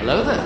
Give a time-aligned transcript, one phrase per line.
[0.00, 0.42] Hello there.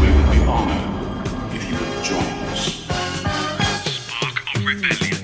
[0.00, 2.86] We would be honored if you would join us.
[3.84, 5.18] Spark of Rebellion.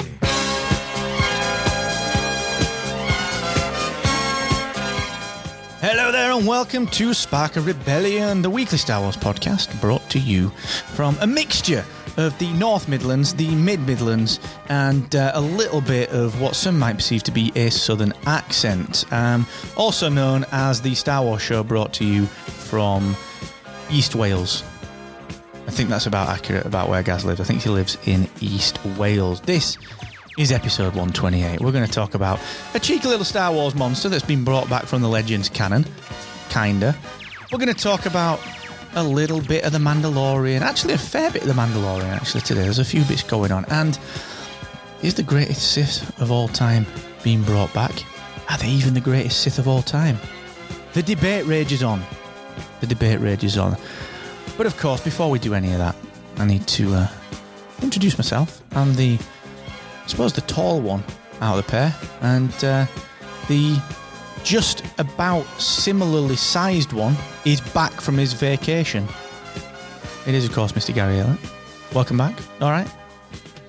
[5.81, 10.19] Hello there, and welcome to Spark of Rebellion, the weekly Star Wars podcast brought to
[10.19, 10.49] you
[10.97, 11.85] from a mixture
[12.17, 16.79] of the North Midlands, the Mid Midlands, and uh, a little bit of what some
[16.79, 19.05] might perceive to be a Southern accent.
[19.13, 19.47] Um,
[19.77, 23.17] also known as the Star Wars show brought to you from
[23.91, 24.63] East Wales.
[25.67, 27.41] I think that's about accurate about where Gaz lives.
[27.41, 29.41] I think he lives in East Wales.
[29.41, 29.77] This
[30.39, 31.61] is episode 128.
[31.61, 32.39] We're going to talk about
[32.75, 35.85] a cheeky little Star Wars monster that's been brought back from the Legends canon.
[36.51, 36.95] Kinda.
[37.51, 38.41] We're going to talk about
[38.97, 40.63] a little bit of The Mandalorian.
[40.63, 42.63] Actually, a fair bit of The Mandalorian, actually, today.
[42.63, 43.67] There's a few bits going on.
[43.67, 43.99] And
[45.03, 46.87] is the greatest Sith of all time
[47.23, 47.93] being brought back?
[48.51, 50.19] Are they even the greatest Sith of all time?
[50.95, 52.03] The debate rages on.
[52.81, 53.77] The debate rages on.
[54.57, 55.95] But of course, before we do any of that,
[56.39, 57.09] I need to uh,
[57.83, 58.63] introduce myself.
[58.73, 59.19] I'm the,
[60.05, 61.05] I suppose, the tall one
[61.43, 62.87] out of the pair, and uh,
[63.49, 63.79] the
[64.47, 69.07] just about similarly sized one is back from his vacation.
[70.25, 70.95] It is, of course, Mr.
[70.95, 71.39] Gary Elliott.
[71.93, 72.39] Welcome back.
[72.61, 72.89] All right.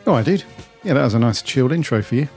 [0.05, 0.43] Oh, I did.
[0.83, 2.29] Yeah, that was a nice chilled intro for you.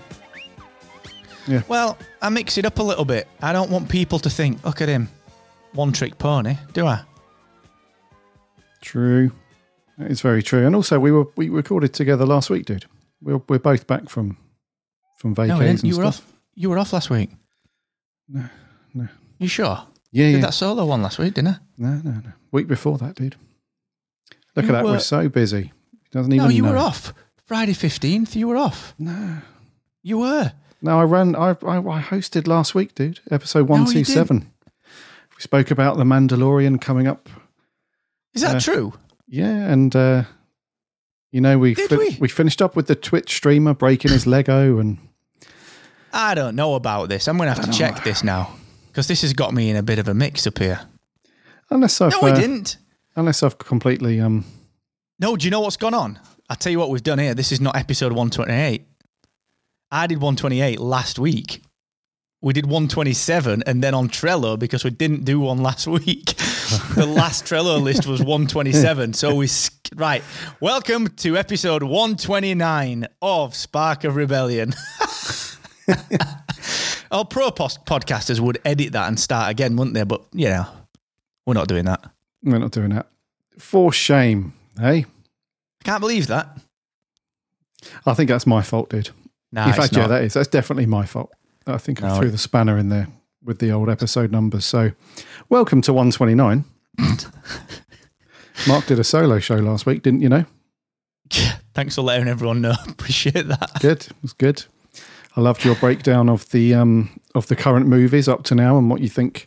[1.47, 1.63] Yeah.
[1.69, 3.29] Well, I mix it up a little bit.
[3.43, 5.09] I don't want people to think, look at him,
[5.73, 7.03] one trick pony, do I?
[8.81, 9.33] True.
[9.99, 10.67] That is very true.
[10.67, 12.87] And also, we were we recorded together last week, dude.
[13.21, 14.39] We're we're both back from
[15.19, 15.49] from vacations.
[15.51, 15.81] No, we didn't.
[15.83, 16.33] and You were off.
[16.55, 17.31] You were off last week.
[18.33, 18.45] No,
[18.95, 19.09] no.
[19.39, 19.83] You sure?
[20.13, 20.41] Yeah, Did yeah.
[20.43, 21.57] that solo one last week, didn't I?
[21.79, 22.33] No, no, no.
[22.53, 23.37] Week before that, dude.
[24.57, 24.85] Look You at that.
[24.85, 25.73] were- We're so busy.
[26.11, 26.73] Doesn't even No, you know.
[26.73, 27.13] were off.
[27.45, 28.95] Friday 15th, you were off.
[28.99, 29.39] No.
[30.03, 30.53] You were.
[30.83, 31.37] No, I ran.
[31.37, 33.21] I, I I hosted last week, dude.
[33.31, 34.51] Episode one two seven.
[35.37, 37.29] We spoke about the Mandalorian coming up.
[38.35, 38.59] Is that Yeah.
[38.61, 38.93] true?
[39.29, 40.25] Yeah, and uh,
[41.33, 42.29] you know we Did fin- we?
[42.29, 44.99] finished up with the Twitch streamer breaking his Lego and
[46.13, 47.29] I don't know about this.
[47.29, 48.55] I'm going to have to check this now
[48.89, 50.81] because this has got me in a bit of a mix up here.
[51.71, 52.77] unless I've No, we uh, didn't.
[53.17, 54.45] unless I've completely um
[55.21, 56.19] No, do you know what's gone on?
[56.49, 57.35] I'll tell you what we've done here.
[57.35, 58.85] This is not episode 128.
[59.93, 61.63] I did 128 last week.
[62.43, 66.25] We did 127 and then on Trello because we didn't do one last week.
[66.95, 69.13] the last Trello list was 127.
[69.13, 70.25] So we, sk- right.
[70.59, 74.73] Welcome to episode 129 of Spark of Rebellion.
[77.11, 80.05] Our oh, pro post- podcasters would edit that and start again, wouldn't they?
[80.05, 80.67] But, you know,
[81.47, 82.05] we're not doing that.
[82.43, 83.09] we're not doing that.
[83.59, 85.07] For shame, hey.
[85.81, 86.57] I can't believe that.
[88.07, 89.11] I think that's my fault, dude.
[89.53, 90.35] Nah, in fact, yeah, that is.
[90.35, 91.33] That's definitely my fault.
[91.67, 93.09] I think I threw the spanner in there
[93.43, 94.65] with the old episode numbers.
[94.65, 94.93] So,
[95.49, 96.65] welcome to 129.
[98.69, 100.45] Mark did a solo show last week, didn't you know?
[101.75, 102.75] Thanks for letting everyone know.
[102.89, 103.79] Appreciate that.
[103.81, 104.03] Good.
[104.03, 104.65] It was good.
[105.37, 108.91] I loved your breakdown of the um of the current movies up to now and
[108.91, 109.47] what you think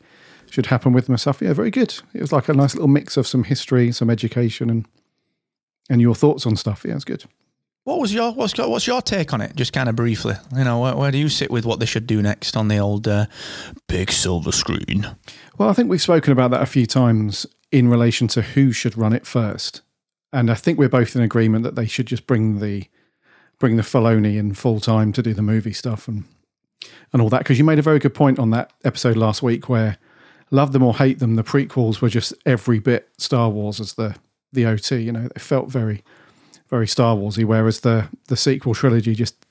[0.49, 1.41] should happen with stuff.
[1.41, 1.99] Yeah, very good.
[2.13, 4.85] It was like a nice little mix of some history, some education, and
[5.89, 6.85] and your thoughts on stuff.
[6.85, 7.25] Yeah, it's good.
[7.85, 9.55] What was your what's your, what's your take on it?
[9.55, 12.07] Just kind of briefly, you know, where, where do you sit with what they should
[12.07, 13.25] do next on the old uh,
[13.89, 15.15] big silver screen?
[15.57, 18.97] Well, I think we've spoken about that a few times in relation to who should
[18.97, 19.81] run it first,
[20.31, 22.85] and I think we're both in agreement that they should just bring the
[23.63, 26.25] bring the Filoni in full time to do the movie stuff and
[27.13, 27.37] and all that.
[27.37, 29.97] Because you made a very good point on that episode last week where
[30.51, 34.17] love them or hate them, the prequels were just every bit Star Wars as the
[34.51, 34.97] the OT.
[34.97, 36.03] You know, they felt very
[36.67, 39.45] very Star Warsy, whereas the the sequel trilogy just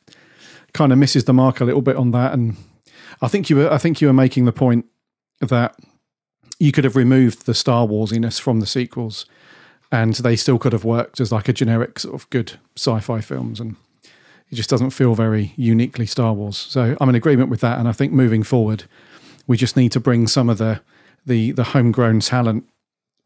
[0.75, 2.35] kind of misses the mark a little bit on that.
[2.35, 2.57] And
[3.23, 4.85] I think you were I think you were making the point
[5.41, 5.75] that
[6.59, 9.25] you could have removed the Star Warsiness from the sequels,
[9.91, 13.59] and they still could have worked as like a generic sort of good sci-fi films,
[13.59, 13.77] and
[14.53, 16.59] it just doesn't feel very uniquely Star Wars.
[16.59, 18.85] So I'm in agreement with that, and I think moving forward,
[19.47, 20.83] we just need to bring some of the
[21.25, 22.69] the the homegrown talent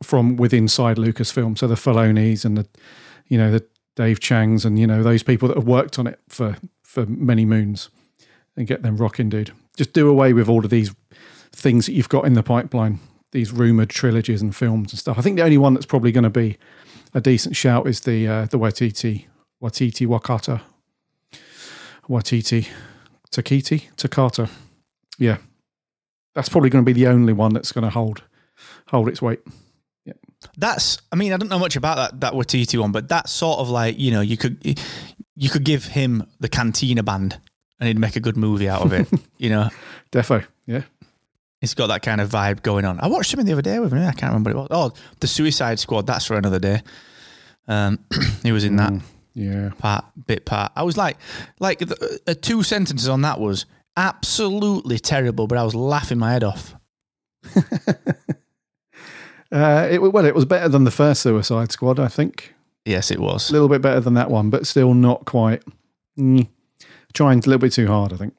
[0.03, 2.67] from within inside Lucasfilm, so the Filonis and the
[3.27, 6.21] you know the Dave Changs and you know those people that have worked on it
[6.29, 7.91] for for many moons,
[8.57, 9.51] and get them rocking, dude.
[9.77, 10.95] Just do away with all of these
[11.51, 13.01] things that you've got in the pipeline,
[13.33, 15.19] these rumored trilogies and films and stuff.
[15.19, 16.57] I think the only one that's probably going to be
[17.15, 19.27] a decent shout is the uh, the Watiti
[19.61, 20.61] Watiti Wakata
[22.09, 22.69] Watiti
[23.31, 24.49] Takiti Takata.
[25.19, 25.39] Yeah,
[26.35, 28.23] that's probably going to be the only one that's going to hold
[28.89, 29.41] hold its weight.
[30.05, 30.13] Yeah.
[30.57, 33.59] That's, I mean, I don't know much about that that Watiti one, but that's sort
[33.59, 34.79] of like you know you could
[35.35, 37.39] you could give him the Cantina band
[37.79, 39.09] and he'd make a good movie out of it.
[39.39, 39.69] you know,
[40.13, 40.83] Defo, yeah.
[41.63, 43.01] It's got that kind of vibe going on.
[43.01, 43.99] I watched something the other day with him.
[43.99, 44.93] I can't remember what it was.
[44.93, 46.07] Oh, the Suicide Squad.
[46.07, 46.83] That's for another day.
[47.67, 47.99] Um,
[48.43, 48.93] he was in that
[49.37, 49.71] Yeah.
[49.79, 50.73] part, bit part.
[50.75, 51.19] I was like,
[51.61, 53.67] like the, uh, two sentences on that was
[53.97, 56.75] absolutely terrible, but I was laughing my head off.
[59.53, 62.53] Uh, it, well, it was better than the first Suicide Squad, I think.
[62.85, 63.49] Yes, it was.
[63.49, 65.63] A little bit better than that one, but still not quite.
[66.19, 66.49] Mm,
[67.15, 68.35] trying a little bit too hard, I think.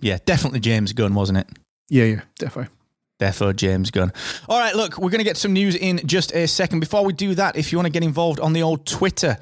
[0.00, 1.48] Yeah, definitely James Gunn, wasn't it?
[1.90, 2.74] Yeah, yeah, definitely.
[3.18, 4.12] Therefore, James Gunn.
[4.48, 6.80] All right, look, we're going to get some news in just a second.
[6.80, 9.36] Before we do that, if you want to get involved on the old Twitter,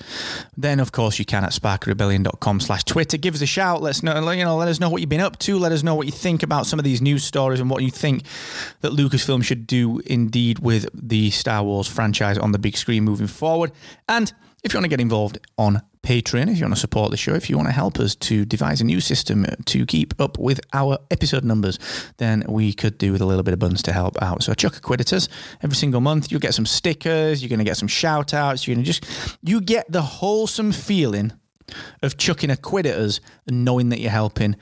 [0.56, 3.16] then of course you can at sparkrebellion.com slash Twitter.
[3.16, 3.82] Give us a shout.
[3.82, 5.58] Let's know, you know, let us know what you've been up to.
[5.58, 7.90] Let us know what you think about some of these news stories and what you
[7.90, 8.22] think
[8.80, 13.26] that Lucasfilm should do indeed with the Star Wars franchise on the big screen moving
[13.26, 13.72] forward.
[14.08, 14.32] And
[14.66, 17.34] if you want to get involved on Patreon, if you want to support the show,
[17.34, 20.60] if you want to help us to devise a new system to keep up with
[20.72, 21.78] our episode numbers,
[22.18, 24.42] then we could do with a little bit of buns to help out.
[24.42, 25.28] So chuck a quid at us
[25.62, 26.32] every single month.
[26.32, 27.42] You'll get some stickers.
[27.42, 28.66] You're going to get some shout outs.
[28.66, 31.32] You're going to just, you get the wholesome feeling
[32.02, 34.56] of chucking a quid at us and knowing that you're helping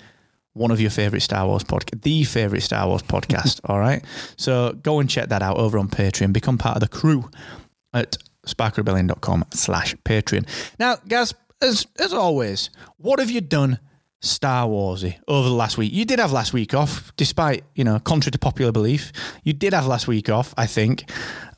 [0.52, 3.60] one of your favorite Star Wars podcast, the favorite Star Wars podcast.
[3.70, 4.04] all right.
[4.36, 6.34] So go and check that out over on Patreon.
[6.34, 7.30] Become part of the crew
[7.92, 8.16] at
[8.46, 10.46] sparkrebellion.com slash Patreon.
[10.78, 13.78] Now, guys, as as always, what have you done
[14.20, 15.92] Star Warsy over the last week?
[15.92, 19.12] You did have last week off, despite, you know, contrary to popular belief.
[19.42, 21.10] You did have last week off, I think.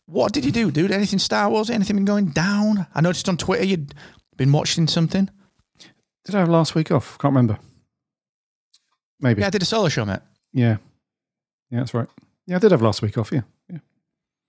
[0.06, 0.92] What did you do, dude?
[0.92, 1.68] Anything Star Wars?
[1.68, 2.86] Anything been going down?
[2.94, 3.94] I noticed on Twitter you'd
[4.36, 5.28] been watching something.
[6.24, 7.18] Did I have last week off?
[7.18, 7.58] Can't remember.
[9.20, 9.40] Maybe.
[9.40, 10.20] Yeah, I did a solo show, mate.
[10.52, 10.76] Yeah.
[11.70, 12.08] Yeah, that's right.
[12.46, 13.32] Yeah, I did have last week off.
[13.32, 13.42] Yeah.
[13.70, 13.78] yeah.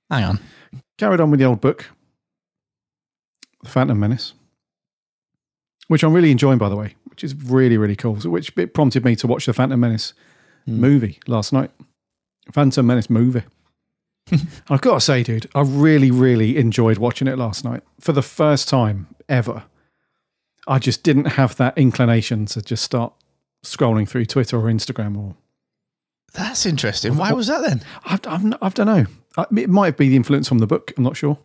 [0.10, 0.39] Hang on.
[0.98, 1.89] Carried on with the old book,
[3.67, 4.33] The Phantom Menace,
[5.89, 8.17] which I'm really enjoying, by the way, which is really, really cool.
[8.17, 10.13] So which it prompted me to watch the Phantom Menace
[10.65, 10.79] hmm.
[10.79, 11.69] movie last night.
[12.53, 13.43] Phantom Menace movie.
[14.69, 18.21] I've got to say, dude, I really, really enjoyed watching it last night for the
[18.21, 19.63] first time ever.
[20.65, 23.13] I just didn't have that inclination to just start
[23.65, 25.35] scrolling through Twitter or Instagram or
[26.33, 27.17] That's interesting.
[27.17, 27.81] Why was that then?
[28.05, 29.05] I've, I've, I don't know.
[29.61, 30.93] It might be the influence from the book.
[30.95, 31.37] I'm not sure.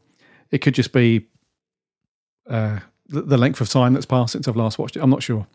[0.53, 1.27] It could just be
[2.49, 5.03] uh, the, the length of time that's passed since I've last watched it.
[5.03, 5.47] I'm not sure.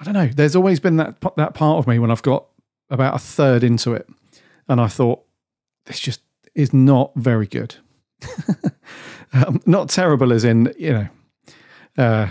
[0.00, 0.26] I don't know.
[0.26, 2.46] There's always been that that part of me when I've got
[2.90, 4.08] about a third into it,
[4.68, 5.22] and I thought
[5.86, 6.20] this just
[6.54, 7.76] is not very good.
[9.32, 11.08] um, not terrible, as in you know.
[11.96, 12.30] Uh,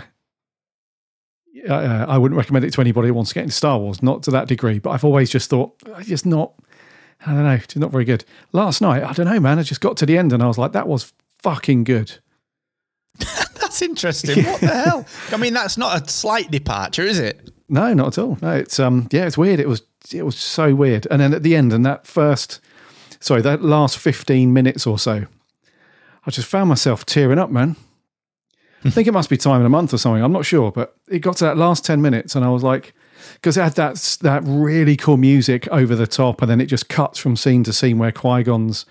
[1.68, 4.22] uh, I wouldn't recommend it to anybody who wants to get into Star Wars, not
[4.24, 4.78] to that degree.
[4.78, 6.54] But I've always just thought, it's just not,
[7.24, 8.24] I don't know, it's not very good.
[8.52, 10.58] Last night, I don't know, man, I just got to the end and I was
[10.58, 12.18] like, that was fucking good.
[13.72, 14.44] That's interesting.
[14.44, 15.06] What the hell?
[15.30, 17.50] I mean, that's not a slight departure, is it?
[17.70, 18.36] No, not at all.
[18.42, 19.60] No, it's um, yeah, it's weird.
[19.60, 19.80] It was
[20.12, 21.06] it was so weird.
[21.10, 22.60] And then at the end, and that first,
[23.18, 25.24] sorry, that last fifteen minutes or so,
[26.26, 27.76] I just found myself tearing up, man.
[28.84, 30.22] I think it must be time in a month or something.
[30.22, 32.92] I'm not sure, but it got to that last ten minutes, and I was like,
[33.36, 36.90] because it had that that really cool music over the top, and then it just
[36.90, 38.84] cuts from scene to scene where Qui Gon's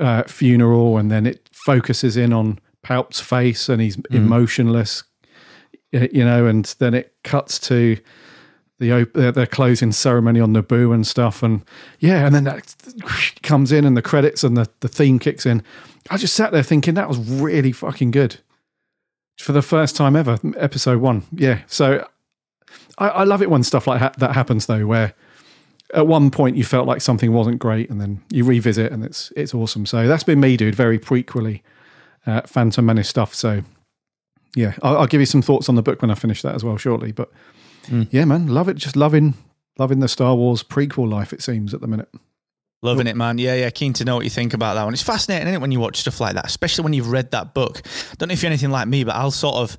[0.00, 4.14] uh, funeral, and then it focuses in on Palp's face, and he's mm.
[4.14, 5.04] emotionless,
[5.92, 7.98] you know, and then it cuts to
[8.78, 11.62] the op- uh, their, their closing ceremony on Naboo and stuff, and
[12.00, 12.74] yeah, and then that
[13.42, 15.62] comes in, and the credits and the the theme kicks in.
[16.10, 18.40] I just sat there thinking that was really fucking good
[19.38, 21.22] for the first time ever, episode one.
[21.32, 22.06] Yeah, so
[22.98, 25.14] I, I love it when stuff like ha- that happens, though, where
[25.94, 29.32] at one point you felt like something wasn't great, and then you revisit, and it's
[29.36, 29.86] it's awesome.
[29.86, 30.74] So that's been me, dude.
[30.74, 31.62] Very prequely,
[32.26, 33.34] uh, Phantom Menace stuff.
[33.34, 33.62] So
[34.54, 36.64] yeah, I'll, I'll give you some thoughts on the book when I finish that as
[36.64, 37.12] well shortly.
[37.12, 37.30] But
[38.10, 38.76] yeah, man, love it.
[38.76, 39.34] Just loving
[39.78, 41.32] loving the Star Wars prequel life.
[41.32, 42.08] It seems at the minute.
[42.82, 43.38] Loving it, man.
[43.38, 43.70] Yeah, yeah.
[43.70, 44.94] Keen to know what you think about that one.
[44.94, 47.52] It's fascinating, isn't it, when you watch stuff like that, especially when you've read that
[47.52, 47.82] book.
[48.16, 49.76] Don't know if you're anything like me, but I'll sort of,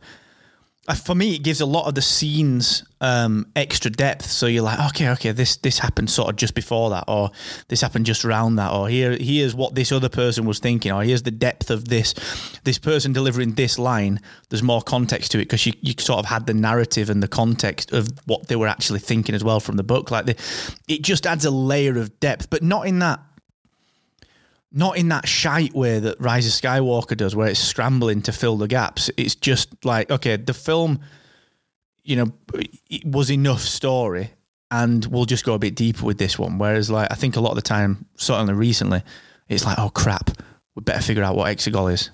[0.96, 4.26] for me, it gives a lot of the scenes um, extra depth.
[4.26, 7.30] So you're like, okay, okay, this this happened sort of just before that, or
[7.68, 11.04] this happened just around that, or here here's what this other person was thinking, or
[11.04, 12.16] here's the depth of this
[12.64, 14.20] this person delivering this line.
[14.50, 17.28] There's more context to it because you, you sort of had the narrative and the
[17.28, 20.10] context of what they were actually thinking as well from the book.
[20.10, 20.36] Like the,
[20.88, 23.20] it just adds a layer of depth, but not in that
[24.72, 28.58] not in that shite way that Rise of Skywalker does, where it's scrambling to fill
[28.58, 29.10] the gaps.
[29.18, 31.02] It's just like, okay, the film,
[32.04, 32.34] you know,
[32.90, 34.32] it was enough story,
[34.70, 36.58] and we'll just go a bit deeper with this one.
[36.58, 39.04] Whereas, like, I think a lot of the time, certainly recently,
[39.50, 40.32] it's like, oh crap,
[40.76, 42.10] we better figure out what Exegol is,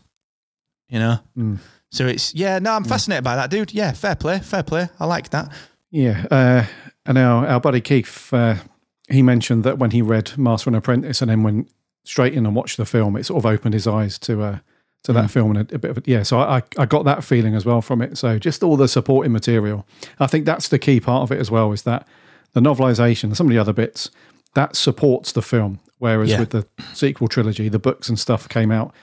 [0.90, 1.20] you know.
[1.38, 1.60] Mm.
[1.92, 3.74] So it's yeah, no, I'm fascinated by that, dude.
[3.74, 4.90] Yeah, fair play, fair play.
[5.00, 5.54] I like that.
[5.90, 6.66] Yeah, uh,
[7.06, 8.56] and our our buddy Keith uh,
[9.08, 11.70] he mentioned that when he read Master and Apprentice and then went
[12.08, 14.58] straight in and watched the film, it sort of opened his eyes to uh,
[15.04, 16.24] to that film and a, a bit of a, yeah.
[16.24, 18.18] So I, I got that feeling as well from it.
[18.18, 19.86] So just all the supporting material.
[20.20, 21.72] I think that's the key part of it as well.
[21.72, 22.08] Is that
[22.54, 24.10] the novelization, some of the other bits
[24.56, 25.80] that supports the film.
[26.00, 26.40] Whereas Yeah.
[26.40, 28.94] with the sequel trilogy, the books and stuff came out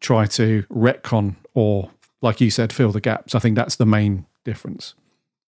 [0.00, 3.34] try to retcon or, like you said, fill the gaps.
[3.34, 4.94] I think that's the main difference.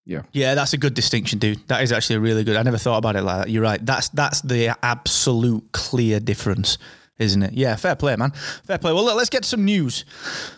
[0.07, 0.23] Yeah.
[0.33, 1.67] Yeah, that's a good distinction, dude.
[1.69, 2.57] That is actually really good.
[2.57, 3.51] I never thought about it like that.
[3.51, 3.85] You're right.
[3.85, 6.79] That's that's the absolute clear difference,
[7.19, 7.53] isn't it?
[7.55, 8.31] Yeah, fair play, man.
[8.65, 8.93] Fair play.
[8.93, 10.05] Well, look, let's get some news.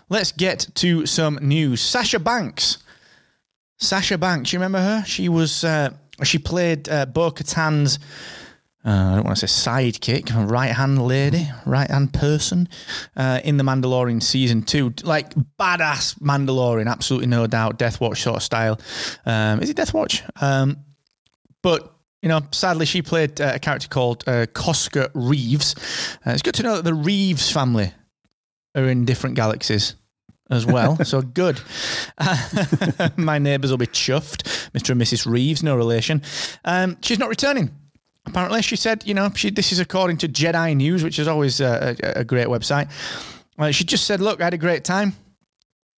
[0.09, 1.81] Let's get to some news.
[1.81, 2.79] Sasha Banks.
[3.79, 4.53] Sasha Banks.
[4.53, 5.05] You remember her?
[5.07, 5.91] She was uh,
[6.23, 7.99] she played uh, Bo Katan's.
[8.83, 12.67] Uh, I don't want to say sidekick, right hand lady, right hand person
[13.15, 14.95] uh, in the Mandalorian season two.
[15.03, 17.79] Like badass Mandalorian, absolutely no doubt.
[17.79, 18.81] Death Watch sort of style.
[19.27, 20.23] Um, is it Death Watch?
[20.41, 20.79] Um,
[21.63, 25.75] but you know, sadly, she played uh, a character called uh, Koska Reeves.
[26.27, 27.93] Uh, it's good to know that the Reeves family
[28.75, 29.95] are in different galaxies
[30.51, 30.97] as well.
[31.05, 31.61] so good.
[33.17, 34.71] My neighbours will be chuffed.
[34.73, 34.91] Mr.
[34.91, 35.27] and Mrs.
[35.31, 36.23] Reeves, no relation.
[36.65, 37.71] Um, she's not returning.
[38.27, 41.61] Apparently, she said, you know, she, this is according to Jedi News, which is always
[41.61, 42.91] a, a, a great website.
[43.59, 45.15] Uh, she just said, look, I had a great time.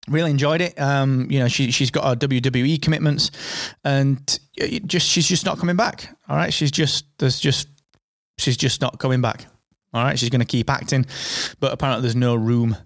[0.09, 0.79] Really enjoyed it.
[0.81, 3.31] Um, you know, she she's got her WWE commitments,
[3.85, 4.19] and
[4.85, 6.17] just she's just not coming back.
[6.29, 7.69] All right, she's just there's just
[8.39, 9.47] she's just not coming back.
[9.95, 11.07] All right, she's going to keep acting,
[11.61, 12.77] but apparently there's no room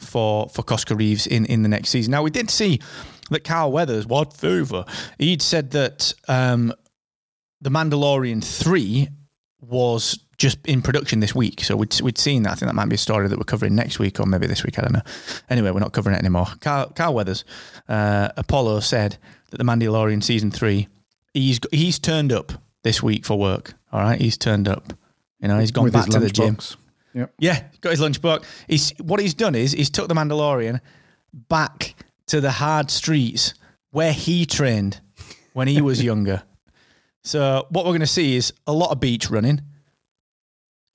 [0.00, 2.10] for for Koska Reeves in in the next season.
[2.10, 2.80] Now we did see
[3.30, 4.84] that Carl Weathers, what favour,
[5.18, 6.72] he'd said that um,
[7.60, 9.08] the Mandalorian three
[9.60, 11.64] was just in production this week.
[11.64, 12.52] So we'd, we'd seen that.
[12.52, 14.62] I think that might be a story that we're covering next week or maybe this
[14.62, 14.78] week.
[14.78, 15.00] I don't know.
[15.48, 16.46] Anyway, we're not covering it anymore.
[16.60, 17.46] Carl, Carl Weathers,
[17.88, 19.16] uh, Apollo said
[19.48, 20.88] that the Mandalorian season three,
[21.32, 23.72] he's he's turned up this week for work.
[23.90, 24.92] All right, he's turned up.
[25.40, 26.58] You know, he's gone With back to the gym.
[27.14, 27.32] Yep.
[27.38, 28.44] Yeah, got his lunchbox.
[28.68, 30.82] He's what he's done is he's took the Mandalorian
[31.32, 31.94] back
[32.26, 33.54] to the hard streets
[33.92, 35.00] where he trained
[35.54, 36.42] when he was younger.
[37.22, 39.62] So what we're going to see is a lot of beach running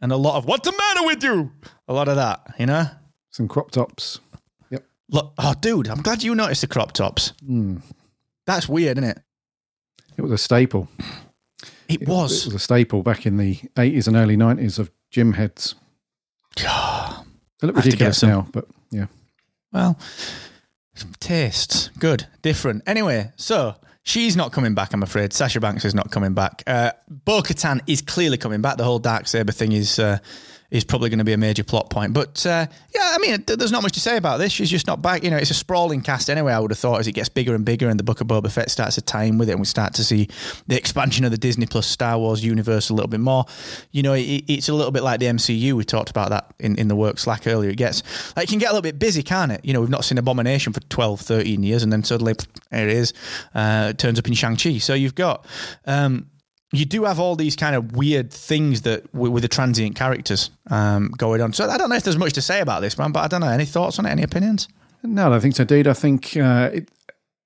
[0.02, 1.52] and a lot of "What's the matter with you?"
[1.88, 2.86] A lot of that, you know.
[3.32, 4.20] Some crop tops.
[4.72, 4.86] Yep.
[5.10, 7.34] Look, oh, dude, I'm glad you noticed the crop tops.
[7.46, 7.78] Hmm.
[8.46, 9.20] That's weird, isn't it?
[10.18, 10.88] It was a staple.
[11.88, 12.46] It It was.
[12.46, 15.76] was a staple back in the 80s and early 90s of gym heads.
[16.56, 17.24] They look I have
[17.62, 19.06] to get ridiculous now, but yeah.
[19.72, 19.98] Well,
[20.96, 21.90] some tastes.
[22.00, 22.28] Good.
[22.42, 22.84] Different.
[22.88, 23.76] Anyway, so
[24.10, 25.34] she's not coming back, I'm afraid.
[25.34, 26.64] Sasha Banks is not coming back.
[26.66, 28.78] Uh, Bo Katan is clearly coming back.
[28.78, 30.00] The whole Dark Saber thing is.
[30.00, 30.20] Uh,
[30.72, 33.72] is probably going to be a major plot point, but uh, yeah, I mean, there's
[33.72, 34.52] not much to say about this.
[34.52, 35.24] She's just not back.
[35.24, 36.54] You know, it's a sprawling cast anyway.
[36.54, 38.52] I would have thought as it gets bigger and bigger, and the Book of Boba
[38.52, 40.28] Fett starts to tie in with it, and we start to see
[40.68, 43.46] the expansion of the Disney Plus Star Wars universe a little bit more.
[43.92, 45.74] You know, it, it's a little bit like the MCU.
[45.74, 47.72] We talked about that in, in the work Slack earlier.
[47.72, 48.04] It gets
[48.36, 49.66] like it can get a little bit busy, can't it?
[49.66, 52.34] You know, we've not seen Abomination for 12, 13 years, and then suddenly
[52.70, 53.14] there it is,
[53.56, 54.78] uh, it turns up in Shang Chi.
[54.78, 55.46] So you've got.
[55.86, 56.28] Um,
[56.72, 61.12] you do have all these kind of weird things that with, the transient characters um,
[61.18, 61.54] going on.
[61.54, 63.12] So I don't know if there's much to say about this, man.
[63.12, 63.48] But I don't know.
[63.48, 64.10] Any thoughts on it?
[64.10, 64.68] Any opinions?
[65.02, 65.88] No, I don't think so, dude.
[65.88, 66.90] I think uh, it,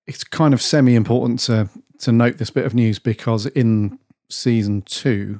[0.07, 3.97] it's kind of semi important to, to note this bit of news because in
[4.29, 5.39] season two,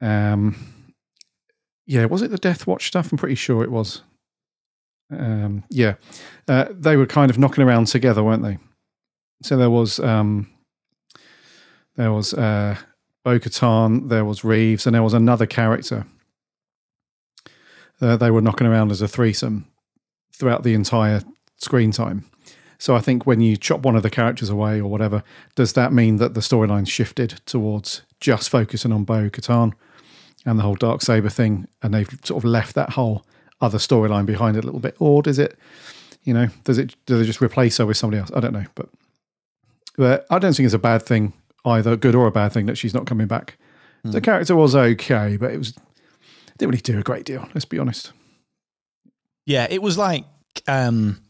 [0.00, 0.56] um,
[1.86, 3.12] yeah, was it the Death Watch stuff?
[3.12, 4.02] I'm pretty sure it was.
[5.10, 5.94] Um, yeah,
[6.48, 8.58] uh, they were kind of knocking around together, weren't they?
[9.42, 10.50] So there was um,
[11.98, 12.76] there was uh,
[13.24, 16.06] Bo Katan, there was Reeves, and there was another character.
[18.00, 19.66] Uh, they were knocking around as a threesome
[20.32, 21.22] throughout the entire
[21.56, 22.24] screen time.
[22.78, 25.24] So I think when you chop one of the characters away or whatever,
[25.56, 29.72] does that mean that the storyline shifted towards just focusing on Bo Katan
[30.46, 33.26] and the whole Dark Saber thing, and they've sort of left that whole
[33.60, 35.58] other storyline behind it a little bit, or does it,
[36.22, 38.30] you know, does it do they just replace her with somebody else?
[38.32, 38.88] I don't know, but
[39.96, 41.32] but I don't think it's a bad thing
[41.64, 43.58] either, good or a bad thing that she's not coming back.
[44.04, 45.74] The character was okay, but it was
[46.58, 47.48] didn't really do a great deal.
[47.54, 48.12] Let's be honest.
[49.46, 50.24] Yeah, it was like
[50.66, 51.20] um,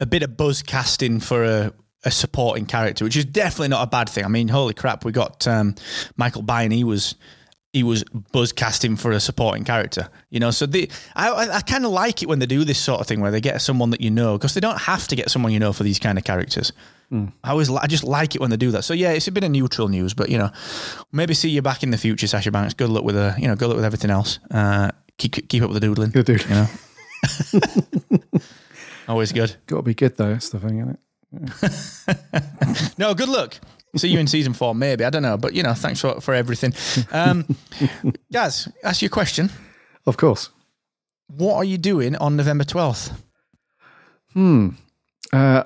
[0.00, 1.72] a bit of buzz casting for a,
[2.04, 4.24] a supporting character, which is definitely not a bad thing.
[4.24, 5.74] I mean, holy crap, we got um,
[6.16, 6.72] Michael Biehn.
[6.72, 7.14] He was
[7.72, 10.50] he was buzz casting for a supporting character, you know.
[10.50, 13.06] So the I I, I kind of like it when they do this sort of
[13.06, 15.52] thing where they get someone that you know because they don't have to get someone
[15.52, 16.72] you know for these kind of characters.
[17.10, 18.82] I always I just like it when they do that.
[18.82, 20.50] So yeah, it's a bit of neutral news, but you know,
[21.10, 22.74] maybe see you back in the future, Sasha Banks.
[22.74, 24.38] Good luck with uh, you know, good luck with everything else.
[24.50, 26.10] Uh, keep keep up with the doodling.
[26.10, 26.44] Good dude.
[26.44, 26.66] You know,
[29.08, 29.56] always good.
[29.66, 30.32] Got to be good though.
[30.32, 30.98] That's the thing, isn't it?
[32.98, 33.58] No, good luck.
[33.96, 35.04] See you in season four, maybe.
[35.04, 36.74] I don't know, but you know, thanks for for everything.
[37.10, 37.46] Um,
[38.32, 39.50] guys, ask you a question.
[40.06, 40.50] Of course.
[41.28, 43.12] What are you doing on November twelfth?
[44.34, 44.70] Hmm.
[45.32, 45.64] Uh,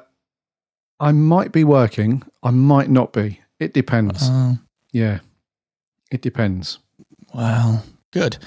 [1.02, 2.23] I might be working.
[2.44, 3.40] I might not be.
[3.59, 4.21] It depends.
[4.23, 4.56] Oh,
[4.92, 5.18] yeah.
[6.12, 6.78] It depends.
[7.35, 8.38] well, good.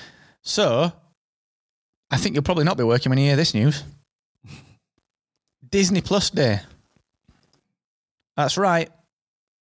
[0.41, 0.93] So,
[2.09, 3.83] I think you'll probably not be working when you hear this news.
[5.69, 6.61] Disney Plus Day.
[8.37, 8.89] That's right,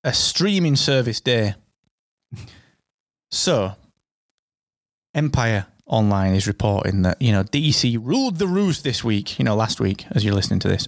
[0.05, 1.55] a streaming service day.
[3.31, 3.73] So,
[5.15, 9.57] Empire Online is reporting that, you know, DC ruled the roost this week, you know,
[9.57, 10.87] last week, as you're listening to this.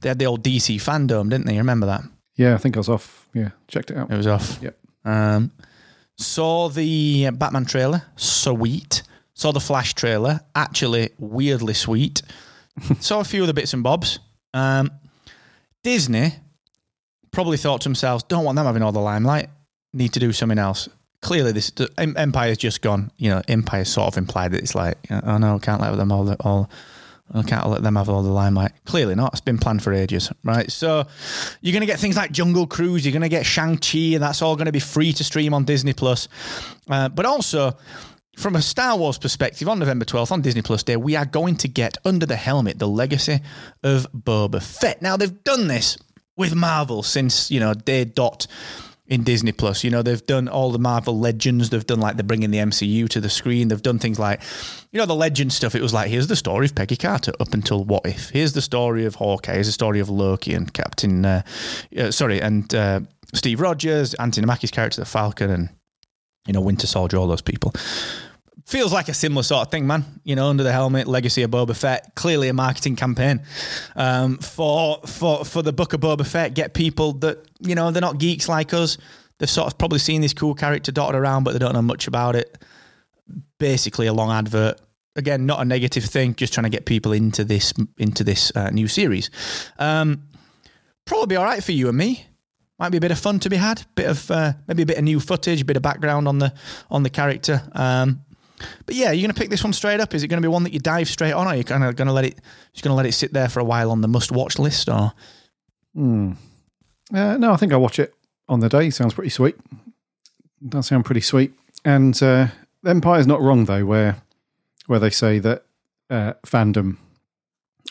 [0.00, 1.58] They had the old DC fandom, didn't they?
[1.58, 2.02] Remember that?
[2.36, 3.28] Yeah, I think I was off.
[3.34, 4.10] Yeah, checked it out.
[4.10, 4.58] It was off.
[4.60, 4.78] Yep.
[5.04, 5.52] Um,
[6.18, 9.02] saw the Batman trailer, sweet.
[9.34, 12.22] Saw the Flash trailer, actually weirdly sweet.
[13.00, 14.18] saw a few of the bits and bobs.
[14.54, 14.90] Um,
[15.84, 16.34] Disney
[17.30, 19.50] probably thought to themselves, don't want them having all the limelight.
[19.92, 20.88] Need to do something else.
[21.20, 23.10] Clearly, this Empire's just gone.
[23.18, 26.24] You know, Empire sort of implied that it's like, oh no, can't let them all
[26.24, 26.70] the, all.
[27.34, 28.72] I can't let them have all the limelight.
[28.84, 29.32] Clearly not.
[29.32, 30.70] It's been planned for ages, right?
[30.70, 31.06] So
[31.60, 33.04] you're going to get things like Jungle Cruise.
[33.04, 35.52] You're going to get Shang Chi, and that's all going to be free to stream
[35.52, 36.28] on Disney Plus.
[36.88, 37.76] Uh, but also,
[38.36, 41.56] from a Star Wars perspective, on November 12th on Disney Plus Day, we are going
[41.56, 43.40] to get under the helmet the legacy
[43.82, 45.02] of Boba Fett.
[45.02, 45.98] Now they've done this
[46.36, 48.46] with Marvel since you know day dot
[49.08, 49.84] in Disney Plus.
[49.84, 51.70] You know, they've done all the Marvel Legends.
[51.70, 53.68] They've done like they're bringing the MCU to the screen.
[53.68, 54.40] They've done things like,
[54.92, 55.74] you know, the Legend stuff.
[55.74, 58.30] It was like, here's the story of Peggy Carter up until What If.
[58.30, 59.54] Here's the story of Hawkeye.
[59.54, 61.42] Here's the story of Loki and Captain, uh,
[61.96, 63.00] uh, sorry, and uh,
[63.34, 65.68] Steve Rogers, Anthony Mackie's character, the Falcon, and,
[66.46, 67.72] you know, Winter Soldier, all those people.
[68.66, 70.04] Feels like a similar sort of thing, man.
[70.24, 72.16] You know, under the helmet, legacy of Boba Fett.
[72.16, 73.42] Clearly, a marketing campaign
[73.94, 76.52] um, for for for the book of Boba Fett.
[76.52, 78.98] Get people that you know they're not geeks like us.
[79.38, 82.08] They've sort of probably seen this cool character dotted around, but they don't know much
[82.08, 82.58] about it.
[83.58, 84.80] Basically, a long advert.
[85.14, 86.34] Again, not a negative thing.
[86.34, 89.30] Just trying to get people into this into this uh, new series.
[89.78, 90.24] Um,
[91.04, 92.26] probably all right for you and me.
[92.80, 93.86] Might be a bit of fun to be had.
[93.94, 96.52] Bit of uh, maybe a bit of new footage, a bit of background on the
[96.90, 97.62] on the character.
[97.72, 98.22] Um,
[98.86, 100.14] but yeah, you're going to pick this one straight up.
[100.14, 101.84] Is it going to be one that you dive straight on, or are you kind
[101.84, 102.36] of going to let it
[102.72, 104.88] just going to let it sit there for a while on the must watch list?
[104.88, 105.12] Or
[105.94, 106.32] Hmm.
[107.12, 108.14] Uh, no, I think I'll watch it
[108.48, 108.90] on the day.
[108.90, 109.56] Sounds pretty sweet.
[110.68, 111.52] Does sound pretty sweet.
[111.84, 112.48] And uh,
[112.84, 114.16] Empire's not wrong though, where
[114.86, 115.64] where they say that
[116.10, 116.96] uh, fandom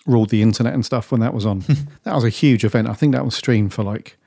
[0.05, 1.59] ruled the internet and stuff when that was on.
[2.03, 2.87] that was a huge event.
[2.87, 4.17] I think that was streamed for like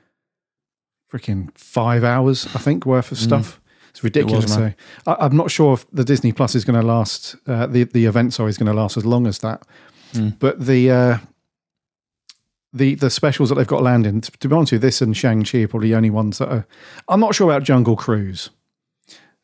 [1.11, 2.47] freaking five hours.
[2.55, 3.59] I think worth of stuff.
[3.89, 4.57] It's ridiculous.
[4.57, 4.75] man.
[5.05, 7.35] so I, I'm not sure if the Disney Plus is going to last.
[7.47, 9.63] Uh, the the event sorry is going to last as long as that.
[10.39, 11.17] But the uh,
[12.73, 14.21] the the specials that they've got landing.
[14.21, 16.49] To be honest with you, this and Shang Chi are probably the only ones that
[16.49, 16.67] are.
[17.07, 18.49] I'm not sure about Jungle Cruise.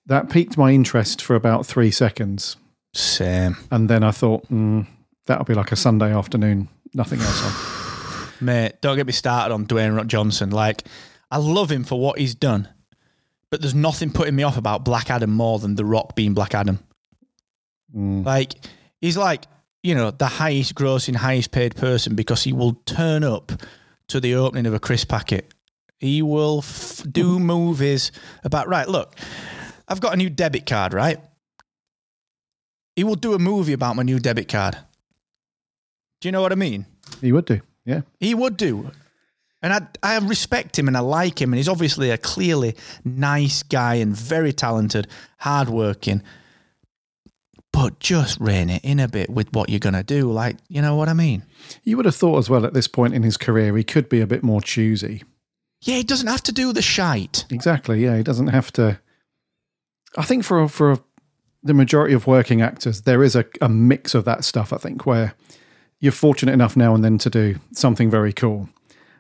[0.06, 2.58] That piqued my interest for about three seconds,
[2.94, 4.86] same, and then I thought mm,
[5.26, 8.28] that'll be like a Sunday afternoon, nothing else on.
[8.46, 8.74] mate.
[8.82, 10.52] Don't get me started on Dwayne Rock Johnson.
[10.52, 10.84] Like,
[11.32, 12.70] I love him for what he's done,
[13.52, 16.56] but there's nothing putting me off about Black Adam more than The Rock being Black
[16.56, 16.80] Adam.
[17.96, 18.26] Mm.
[18.26, 18.54] Like,
[19.02, 19.46] he's like
[19.86, 23.52] you know the highest grossing, highest paid person because he will turn up
[24.08, 25.54] to the opening of a crisp packet.
[26.00, 27.46] He will f- do mm-hmm.
[27.46, 28.12] movies
[28.44, 28.88] about right.
[28.88, 29.16] Look,
[29.88, 30.92] I've got a new debit card.
[30.92, 31.20] Right,
[32.96, 34.76] he will do a movie about my new debit card.
[36.20, 36.88] Do you know what I mean?
[37.22, 38.02] He would do, yeah.
[38.20, 38.90] He would do.
[39.62, 41.52] And I, I respect him and I like him.
[41.52, 45.08] And he's obviously a clearly nice guy and very talented,
[45.40, 46.22] hardworking.
[47.72, 50.32] But just rein it in a bit with what you're going to do.
[50.32, 51.44] Like, you know what I mean?
[51.84, 54.22] You would have thought as well at this point in his career he could be
[54.22, 55.24] a bit more choosy.
[55.82, 57.46] Yeah, he doesn't have to do the shite.
[57.50, 58.04] Exactly.
[58.04, 59.00] Yeah, he doesn't have to.
[60.18, 61.00] I think for for
[61.64, 64.72] the majority of working actors, there is a, a mix of that stuff.
[64.72, 65.34] I think where
[66.00, 68.70] you're fortunate enough now and then to do something very cool,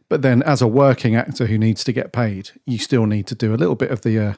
[0.09, 3.35] but then as a working actor who needs to get paid, you still need to
[3.35, 4.33] do a little bit of the uh,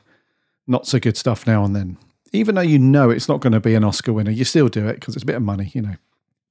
[0.66, 1.98] not so good stuff now and then.
[2.34, 4.88] Even though you know it's not going to be an Oscar winner, you still do
[4.88, 5.72] it because it's a bit of money.
[5.74, 5.96] You know,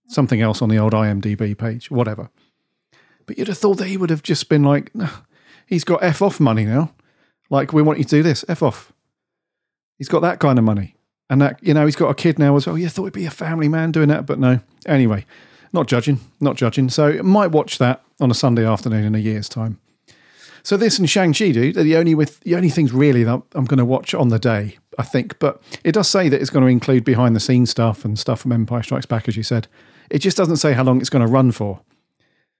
[0.09, 2.31] something else on the old IMDb page, whatever.
[3.27, 5.09] But you'd have thought that he would have just been like, "No,
[5.67, 6.93] he's got F off money now.
[7.51, 8.93] Like, we want you to do this, F off.
[9.99, 10.97] He's got that kind of money.
[11.29, 12.79] And that, you know, he's got a kid now as well.
[12.79, 14.61] You thought he'd be a family man doing that, but no.
[14.87, 15.27] Anyway,
[15.73, 16.89] not judging, not judging.
[16.89, 19.79] So might watch that on a Sunday afternoon in a year's time.
[20.63, 23.67] So this and Shang-Chi, dude, are the only with the only things really that I'm
[23.67, 25.39] going to watch on the day, I think.
[25.39, 28.41] But it does say that it's going to include behind the scenes stuff and stuff
[28.41, 29.69] from Empire Strikes Back, as you said.
[30.11, 31.81] It just doesn't say how long it's going to run for.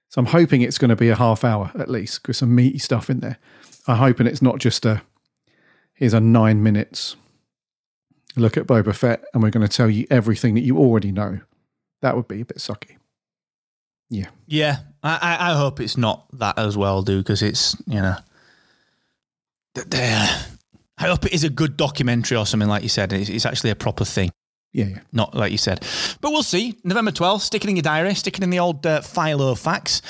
[0.09, 2.77] So I'm hoping it's going to be a half hour at least, with some meaty
[2.77, 3.39] stuff in there.
[3.87, 5.01] I'm hoping it's not just a
[5.93, 7.15] here's a nine minutes
[8.35, 11.39] look at Boba Fett and we're going to tell you everything that you already know.
[12.01, 12.96] That would be a bit sucky.
[14.09, 14.27] Yeah.
[14.47, 18.15] Yeah, I, I, hope it's not that as well, dude, because it's you know.
[20.97, 23.13] I hope it is a good documentary or something like you said.
[23.13, 24.31] It's, it's actually a proper thing,
[24.71, 24.99] Yeah, yeah.
[25.11, 25.85] not like you said.
[26.21, 26.75] But we'll see.
[26.83, 27.43] November twelfth.
[27.43, 28.15] Stick it in your diary.
[28.15, 30.01] Stick it in the old uh, Filofax.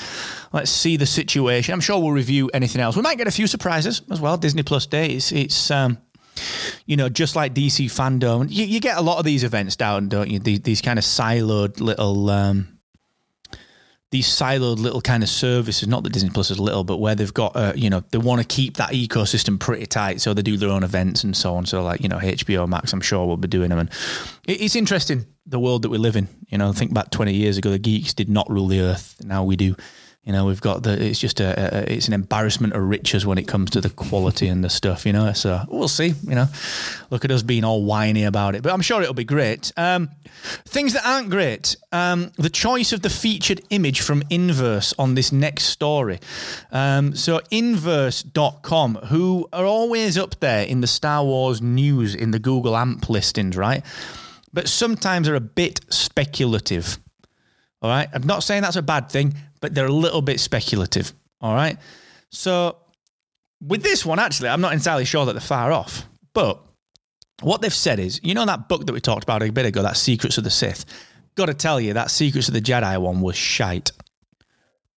[0.52, 1.74] Let's see the situation.
[1.74, 2.96] I'm sure we'll review anything else.
[2.96, 4.36] We might get a few surprises as well.
[4.38, 5.10] Disney Plus Day.
[5.10, 5.98] It's, it's um,
[6.86, 8.46] you know, just like DC fandom.
[8.48, 10.38] You, you get a lot of these events down, don't you?
[10.38, 12.30] These, these kind of siloed little.
[12.30, 12.77] Um,
[14.10, 17.32] these siloed little kind of services, not that Disney Plus is little, but where they've
[17.34, 20.56] got, uh, you know, they want to keep that ecosystem pretty tight, so they do
[20.56, 21.66] their own events and so on.
[21.66, 23.90] So, like, you know, HBO Max, I'm sure will be doing them, and
[24.46, 26.28] it's interesting the world that we live in.
[26.48, 29.16] You know, think back 20 years ago, the geeks did not rule the earth.
[29.22, 29.76] Now we do.
[30.28, 31.02] You know, we've got the.
[31.02, 31.90] It's just a, a.
[31.90, 35.06] It's an embarrassment of riches when it comes to the quality and the stuff.
[35.06, 36.08] You know, so we'll see.
[36.08, 36.48] You know,
[37.08, 39.72] look at us being all whiny about it, but I'm sure it'll be great.
[39.78, 40.10] Um,
[40.66, 41.76] things that aren't great.
[41.92, 46.20] Um, the choice of the featured image from Inverse on this next story.
[46.70, 52.38] Um, so Inverse.com, who are always up there in the Star Wars news in the
[52.38, 53.82] Google AMP listings, right?
[54.52, 56.98] But sometimes are a bit speculative.
[57.80, 58.08] All right.
[58.12, 61.12] I'm not saying that's a bad thing, but they're a little bit speculative.
[61.40, 61.78] All right.
[62.30, 62.76] So
[63.60, 66.04] with this one, actually, I'm not entirely sure that they're far off.
[66.32, 66.60] But
[67.40, 69.82] what they've said is, you know, that book that we talked about a bit ago,
[69.82, 70.84] that Secrets of the Sith.
[71.34, 73.92] Got to tell you, that Secrets of the Jedi one was shite.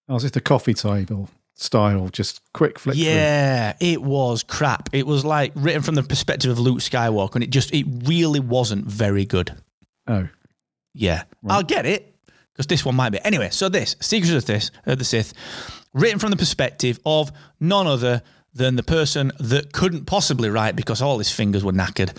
[0.10, 2.10] Oh, is this the coffee table style?
[2.10, 2.96] Just quick flick.
[2.96, 3.06] through?
[3.06, 4.90] Yeah, it was crap.
[4.94, 8.40] It was like written from the perspective of Luke Skywalker, and it just, it really
[8.40, 9.56] wasn't very good.
[10.08, 10.28] Oh,
[10.94, 12.11] Yeah, I'll get it
[12.54, 13.20] because this one might be.
[13.24, 15.34] Anyway, so this Secrets of this of the Sith,
[15.94, 18.22] written from the perspective of none other
[18.54, 22.16] than the person that couldn't possibly write because all his fingers were knackered,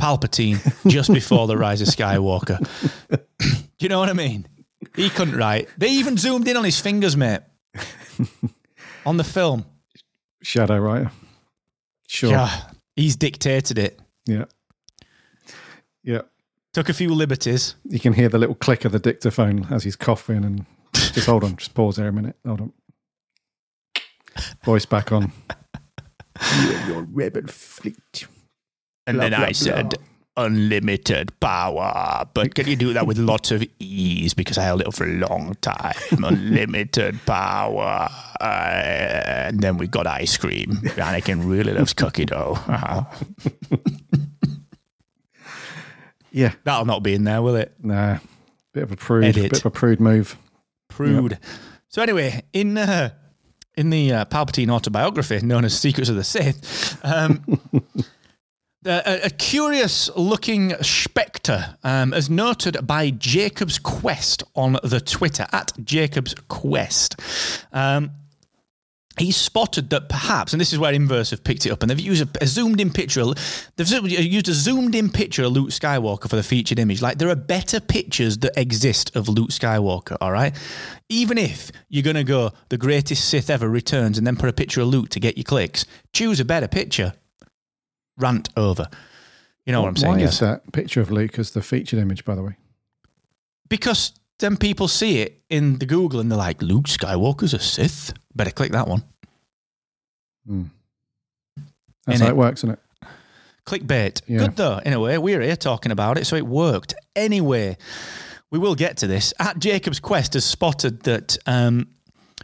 [0.00, 0.58] Palpatine,
[0.90, 2.58] just before the rise of Skywalker.
[3.08, 4.46] Do you know what I mean?
[4.96, 5.68] He couldn't write.
[5.78, 7.40] They even zoomed in on his fingers, mate,
[9.06, 9.64] on the film.
[10.42, 11.10] shadow writer.
[12.06, 12.30] Sure.
[12.30, 12.60] Yeah,
[12.96, 13.98] he's dictated it.
[14.26, 14.44] Yeah.
[16.74, 17.76] Took a few liberties.
[17.88, 21.44] You can hear the little click of the dictaphone as he's coughing and just hold
[21.44, 22.36] on, just pause there a minute.
[22.44, 22.72] Hold on.
[24.64, 25.32] Voice back on.
[26.64, 28.26] you Your rebel fleet.
[29.06, 30.44] And Blah, then blah, I said, blah.
[30.46, 32.24] unlimited power.
[32.34, 34.34] But can you do that with lots of ease?
[34.34, 35.94] Because I held it for a long time.
[36.24, 38.08] unlimited power.
[38.40, 40.72] Uh, and then we got ice cream.
[40.96, 42.58] Anakin really loves cookie dough.
[42.66, 43.04] Uh-huh.
[46.34, 46.52] Yeah.
[46.64, 47.72] That'll not be in there, will it?
[47.80, 48.18] Nah.
[48.72, 49.24] Bit of a prude.
[49.24, 49.52] Edit.
[49.52, 50.36] Bit of a prude move.
[50.88, 51.38] Prude.
[51.88, 53.10] So anyway, in uh,
[53.76, 57.60] in the uh, Palpatine autobiography known as Secrets of the Sith, um,
[58.84, 66.34] a, a curious-looking spectre, um, as noted by Jacob's Quest on the Twitter at Jacob's
[66.48, 67.20] Quest.
[67.72, 68.10] Um,
[69.16, 72.00] he spotted that perhaps, and this is where Inverse have picked it up, and they've
[72.00, 73.24] used a, a zoomed-in picture.
[73.76, 77.00] They've used a zoomed-in picture of Luke Skywalker for the featured image.
[77.00, 80.16] Like there are better pictures that exist of Luke Skywalker.
[80.20, 80.54] All right,
[81.08, 84.80] even if you're gonna go the greatest Sith ever returns and then put a picture
[84.80, 87.12] of Luke to get your clicks, choose a better picture.
[88.16, 88.88] Rant over.
[89.64, 90.14] You know what I'm saying?
[90.14, 90.34] Why guys?
[90.34, 92.56] is that picture of Luke as the featured image, by the way?
[93.68, 94.12] Because
[94.44, 98.12] then people see it in the Google and they're like, Luke Skywalker's a Sith.
[98.34, 99.02] Better click that one.
[100.46, 102.30] That's In how it.
[102.32, 102.78] it works, isn't it?
[103.66, 104.20] Clickbait.
[104.26, 104.40] Yeah.
[104.40, 104.78] Good though.
[104.84, 106.94] In a way, we're here talking about it, so it worked.
[107.16, 107.78] Anyway,
[108.50, 109.32] we will get to this.
[109.38, 111.88] At Jacob's Quest has spotted that um,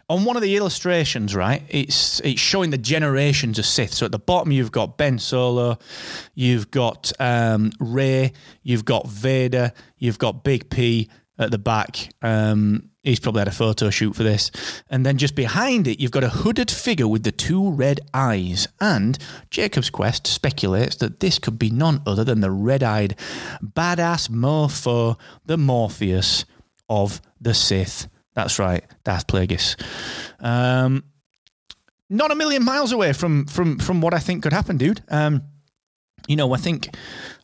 [0.08, 3.92] on one of the illustrations, right, it's it's showing the generations of Sith.
[3.92, 5.78] So at the bottom, you've got Ben Solo,
[6.34, 8.32] you've got um, Rey,
[8.62, 11.10] you've got Vader, you've got Big P
[11.40, 12.10] at the back.
[12.22, 14.50] Um, he's probably had a photo shoot for this.
[14.90, 18.68] And then just behind it, you've got a hooded figure with the two red eyes.
[18.80, 19.18] And
[19.50, 23.16] Jacob's Quest speculates that this could be none other than the red eyed
[23.64, 26.44] badass mofo, the Morpheus
[26.88, 28.06] of the Sith.
[28.34, 29.76] That's right, Darth Plagueis.
[30.38, 31.04] Um,
[32.08, 35.02] not a million miles away from from from what I think could happen, dude.
[35.08, 35.42] Um,
[36.30, 36.94] you know, I think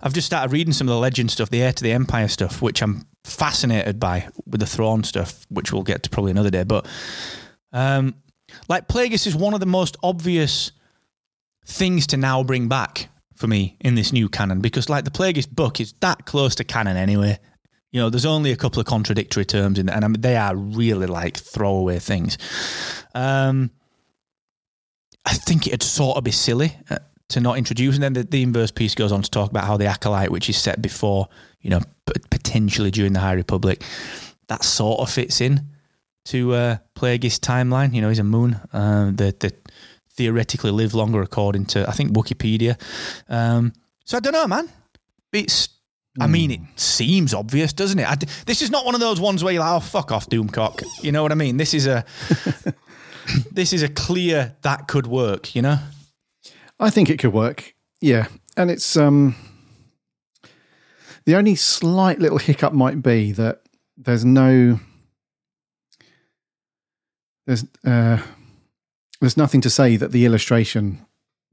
[0.01, 2.63] I've just started reading some of the legend stuff, the heir to the empire stuff,
[2.63, 6.63] which I'm fascinated by with the throne stuff, which we'll get to probably another day.
[6.63, 6.87] But
[7.73, 8.15] um,
[8.69, 10.71] like Plagueis is one of the most obvious
[11.67, 15.51] things to now bring back for me in this new canon because like the Plagueis
[15.51, 17.41] book is that close to canon anyway.
[17.91, 20.37] You know, there's only a couple of contradictory terms in there, and I mean, they
[20.37, 22.39] are really like throwaway things.
[23.17, 23.73] Um,
[25.25, 27.95] I think it'd sort of be silly uh, to not introduce.
[27.97, 30.49] And then the, the inverse piece goes on to talk about how the acolyte, which
[30.49, 31.29] is set before,
[31.61, 33.83] you know, p- potentially during the High Republic,
[34.49, 35.67] that sort of fits in
[36.27, 37.95] to uh, Plagueis timeline.
[37.95, 39.71] You know, he's a Muun uh, that that
[40.11, 42.81] theoretically live longer according to I think Wikipedia.
[43.29, 43.73] Um,
[44.05, 44.69] so I don't know, man.
[45.33, 45.69] It's.
[46.19, 48.09] I mean, it seems obvious, doesn't it?
[48.09, 50.83] I this is not one of those ones where you're like, "Oh, fuck off, Doomcock."
[51.03, 51.59] You know what I mean?
[51.59, 52.07] This is a,
[53.53, 55.55] this is a clear that could work.
[55.55, 55.79] You know?
[56.79, 57.75] I think it could work.
[58.01, 59.35] Yeah, and it's um
[61.25, 63.63] the only slight little hiccup might be that
[63.97, 64.81] there's no
[67.47, 68.23] there's uh
[69.21, 71.05] there's nothing to say that the illustration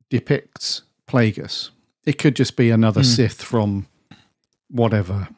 [0.10, 1.70] depicts Plagueis.
[2.06, 3.88] It could just be another Sith from
[4.70, 5.30] whatever,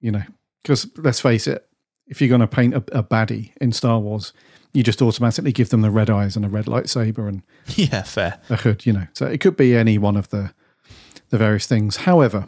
[0.00, 0.22] you know.
[0.62, 1.68] Because let's face it,
[2.06, 4.32] if you're going to paint a, a baddie in Star Wars,
[4.76, 7.42] you just automatically give them the red eyes and a red lightsaber and
[7.76, 8.38] Yeah, fair.
[8.50, 9.06] a hood, you know.
[9.14, 10.52] So it could be any one of the
[11.30, 11.96] the various things.
[11.96, 12.46] However,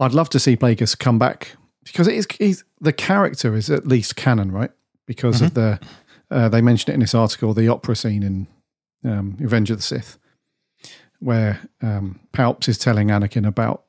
[0.00, 3.86] I'd love to see Plagueis come back because it is he's, the character is at
[3.86, 4.70] least canon, right?
[5.06, 5.80] Because of the
[6.30, 8.46] uh, they mentioned it in this article, the opera scene in
[9.04, 10.18] um, Revenge of the Sith,
[11.20, 13.84] where um, Palps is telling Anakin about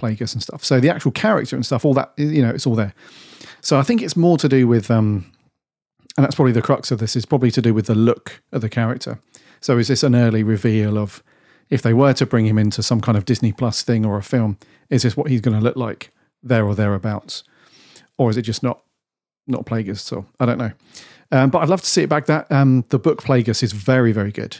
[0.00, 0.64] Plagueis and stuff.
[0.64, 2.94] So the actual character and stuff, all that, you know, it's all there.
[3.60, 5.30] So I think it's more to do with, um,
[6.16, 8.60] and that's probably the crux of this, is probably to do with the look of
[8.60, 9.18] the character.
[9.60, 11.22] So is this an early reveal of
[11.68, 14.22] if they were to bring him into some kind of Disney Plus thing or a
[14.22, 14.58] film,
[14.90, 17.42] is this what he's going to look like there or thereabouts,
[18.18, 18.82] or is it just not
[19.46, 19.98] not Plagueis?
[19.98, 20.72] So I don't know.
[21.32, 22.26] Um, but I'd love to see it back.
[22.26, 24.58] That um, the book Plagueis is very very good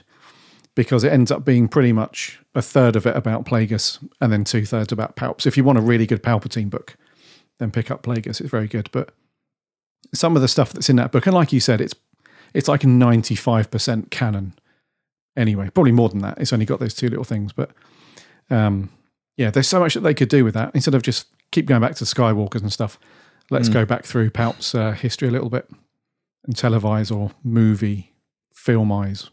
[0.74, 4.44] because it ends up being pretty much a third of it about Plagueis and then
[4.44, 5.46] two thirds about Palps.
[5.46, 6.96] If you want a really good Palpatine book,
[7.58, 8.40] then pick up Plagueis.
[8.40, 8.88] It's very good.
[8.92, 9.12] But
[10.14, 11.94] some of the stuff that's in that book, and like you said, it's
[12.54, 14.54] it's like ninety five percent canon.
[15.36, 16.38] Anyway, probably more than that.
[16.38, 17.70] It's only got those two little things, but
[18.48, 18.90] um,
[19.36, 21.80] yeah, there's so much that they could do with that instead of just keep going
[21.82, 22.98] back to Skywalkers and stuff.
[23.50, 25.68] Let's go back through Palp's uh, history a little bit
[26.46, 28.12] and televise or movie,
[28.52, 29.28] filmize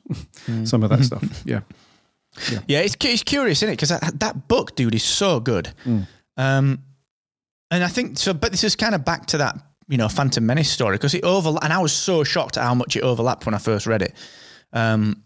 [0.68, 1.42] some of that stuff.
[1.46, 1.62] Yeah.
[2.68, 3.78] Yeah, it's, it's curious, isn't it?
[3.78, 5.74] Because that, that book, dude, is so good.
[6.38, 6.84] Um,
[7.74, 9.58] and I think so, but this is kind of back to that,
[9.88, 12.76] you know, Phantom Menace story because it overlapped, and I was so shocked at how
[12.76, 14.14] much it overlapped when I first read it.
[14.72, 15.24] Um,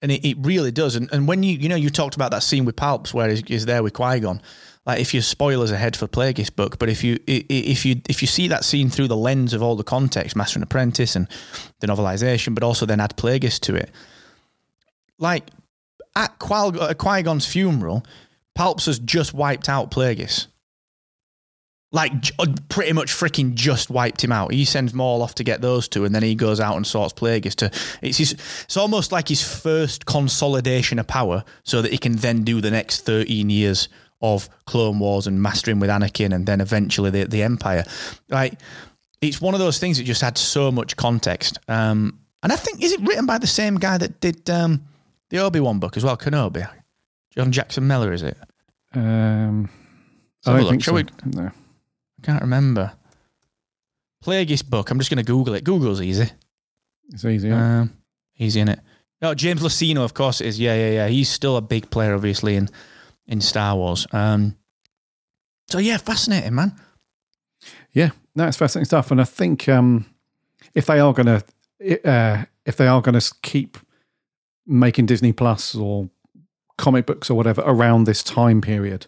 [0.00, 0.96] and it, it really does.
[0.96, 3.42] And, and when you, you know, you talked about that scene with Palps where he's,
[3.46, 4.40] he's there with Qui Gon.
[4.86, 8.26] Like, if you spoilers ahead for Plagueis book, but if you if you if you
[8.26, 11.28] see that scene through the lens of all the context, Master and Apprentice, and
[11.78, 13.90] the novelization, but also then add Plagueis to it,
[15.18, 15.50] like
[16.16, 18.04] at Qui Gon's funeral,
[18.58, 20.48] Palps has just wiped out Plagueis.
[21.94, 24.52] Like, uh, pretty much freaking just wiped him out.
[24.52, 27.12] He sends Maul off to get those two, and then he goes out and sorts
[27.12, 27.70] Plagueis to.
[28.00, 32.44] It's his, it's almost like his first consolidation of power, so that he can then
[32.44, 33.88] do the next thirteen years
[34.22, 37.84] of Clone Wars and mastering with Anakin, and then eventually the the Empire.
[38.30, 38.54] Like,
[39.20, 41.58] it's one of those things that just had so much context.
[41.68, 44.82] Um, and I think is it written by the same guy that did um,
[45.28, 46.66] the Obi Wan book as well, Kenobi.
[47.36, 48.36] John Jackson Miller, is it?
[48.94, 49.68] Um,
[50.44, 50.70] Let's have a I don't look.
[50.70, 51.02] think Shall so.
[51.34, 51.50] we- No.
[52.22, 52.92] Can't remember.
[54.24, 54.90] Plagueis book.
[54.90, 55.64] I'm just going to Google it.
[55.64, 56.30] Google's easy.
[57.12, 57.48] It's easy.
[57.48, 57.80] yeah.
[57.80, 57.96] Um,
[58.38, 58.80] easy in it.
[59.20, 60.58] Oh, James Luceno, of course it is.
[60.58, 61.08] Yeah, yeah, yeah.
[61.08, 62.68] He's still a big player, obviously, in
[63.26, 64.06] in Star Wars.
[64.12, 64.56] Um,
[65.68, 66.74] so yeah, fascinating, man.
[67.92, 70.06] Yeah, no, it's fascinating stuff, and I think um,
[70.74, 73.78] if they are going to, uh, if they are going to keep
[74.66, 76.10] making Disney Plus or
[76.78, 79.06] comic books or whatever around this time period,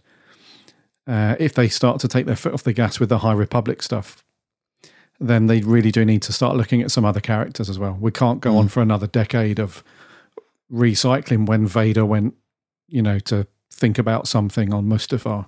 [1.07, 3.83] uh, if they start to take their foot off the gas with the High Republic
[3.83, 4.25] stuff,
[5.21, 7.97] then they really do need to start looking at some other characters as well.
[8.01, 9.85] We can't go on for another decade of
[10.73, 12.35] recycling when Vader went,
[12.89, 15.47] you know, to think about something on Mustafar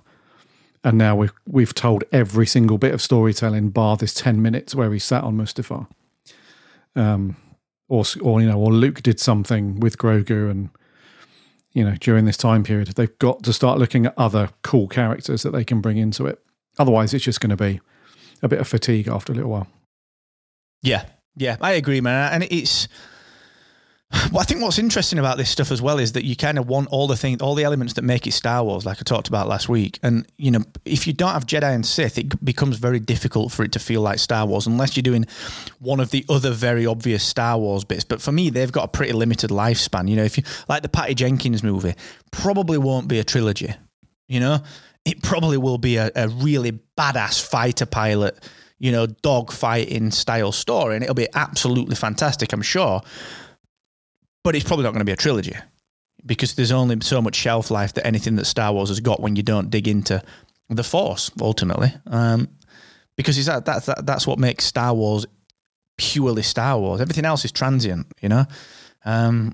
[0.83, 4.91] and now we've we've told every single bit of storytelling bar this ten minutes where
[4.93, 5.87] he sat on Mustafar.
[6.95, 7.35] Um,
[7.89, 10.69] or or you know, or Luke did something with Grogu, and
[11.77, 15.43] you know, during this time period, they've got to start looking at other cool characters
[15.43, 16.43] that they can bring into it.
[16.79, 17.79] Otherwise, it's just going to be
[18.41, 19.67] a bit of fatigue after a little while.
[20.81, 22.33] Yeah, yeah, I agree, man.
[22.33, 22.87] And it's.
[24.31, 26.67] Well, I think what's interesting about this stuff as well is that you kind of
[26.67, 29.29] want all the things, all the elements that make it Star Wars, like I talked
[29.29, 29.99] about last week.
[30.03, 33.63] And you know, if you don't have Jedi and Sith, it becomes very difficult for
[33.63, 35.25] it to feel like Star Wars unless you're doing
[35.79, 38.03] one of the other very obvious Star Wars bits.
[38.03, 40.09] But for me, they've got a pretty limited lifespan.
[40.09, 41.93] You know, if you like the Patty Jenkins movie,
[42.31, 43.73] probably won't be a trilogy.
[44.27, 44.59] You know,
[45.05, 48.37] it probably will be a, a really badass fighter pilot,
[48.77, 53.01] you know, dog fighting style story, and it'll be absolutely fantastic, I'm sure.
[54.47, 55.57] But it's probably not going to be a trilogy
[56.25, 59.35] because there's only so much shelf life that anything that Star Wars has got when
[59.35, 60.23] you don't dig into
[60.69, 61.93] the Force ultimately.
[62.05, 62.47] Um,
[63.17, 65.25] because that, that's that, that's what makes Star Wars
[65.97, 67.01] purely Star Wars.
[67.01, 68.45] Everything else is transient, you know.
[69.03, 69.53] Um,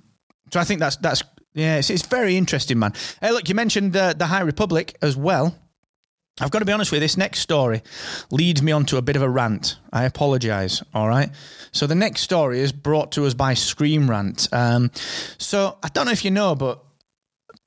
[0.51, 1.23] so I think that's that's
[1.55, 2.93] yeah, it's, it's very interesting, man.
[3.19, 5.57] Hey, look, you mentioned uh, the High Republic as well.
[6.41, 7.83] I've got to be honest with you, this next story
[8.31, 9.77] leads me onto a bit of a rant.
[9.91, 11.29] I apologise, all right?
[11.71, 14.47] So, the next story is brought to us by Screen Rant.
[14.51, 14.89] Um,
[15.37, 16.83] so, I don't know if you know, but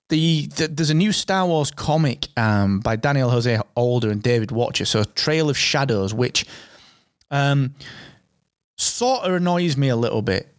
[0.09, 4.49] the, the there's a new Star Wars comic um, by Daniel Jose Older and David
[4.49, 6.45] Wachter, so Trail of Shadows, which
[7.31, 7.75] um,
[8.77, 10.56] sort of annoys me a little bit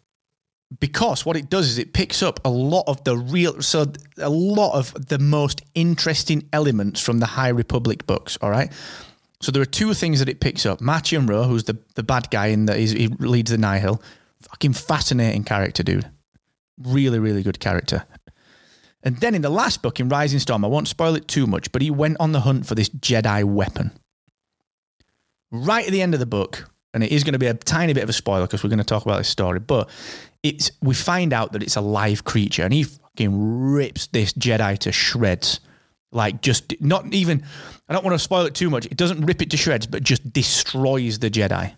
[0.80, 3.86] because what it does is it picks up a lot of the real so
[4.18, 8.72] a lot of the most interesting elements from the high republic books all right?
[9.40, 10.80] So there are two things that it picks up.
[10.80, 14.02] Marchion Ro who's the, the bad guy in that he leads the nihil.
[14.42, 16.10] Fucking fascinating character dude.
[16.78, 18.06] Really really good character.
[19.04, 21.72] And then in the last book in rising storm i won't spoil it too much
[21.72, 23.92] but he went on the hunt for this jedi weapon.
[25.50, 27.94] Right at the end of the book and it is going to be a tiny
[27.94, 29.88] bit of a spoiler because we're going to talk about this story but
[30.44, 34.78] it's we find out that it's a live creature and he fucking rips this Jedi
[34.80, 35.60] to shreds.
[36.12, 37.44] Like just not even
[37.90, 38.86] I don't want to spoil it too much.
[38.86, 41.74] It doesn't rip it to shreds, but just destroys the Jedi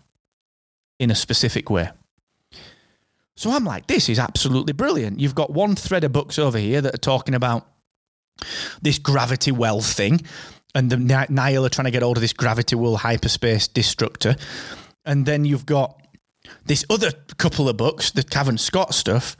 [0.98, 1.90] in a specific way.
[3.36, 5.18] So I'm like, this is absolutely brilliant.
[5.18, 7.66] You've got one thread of books over here that are talking about
[8.82, 10.20] this gravity well thing,
[10.74, 10.96] and the
[11.28, 14.36] Nihil are trying to get hold of this gravity well hyperspace destructor.
[15.04, 15.99] And then you've got
[16.64, 19.36] this other couple of books, the Cavan Scott stuff,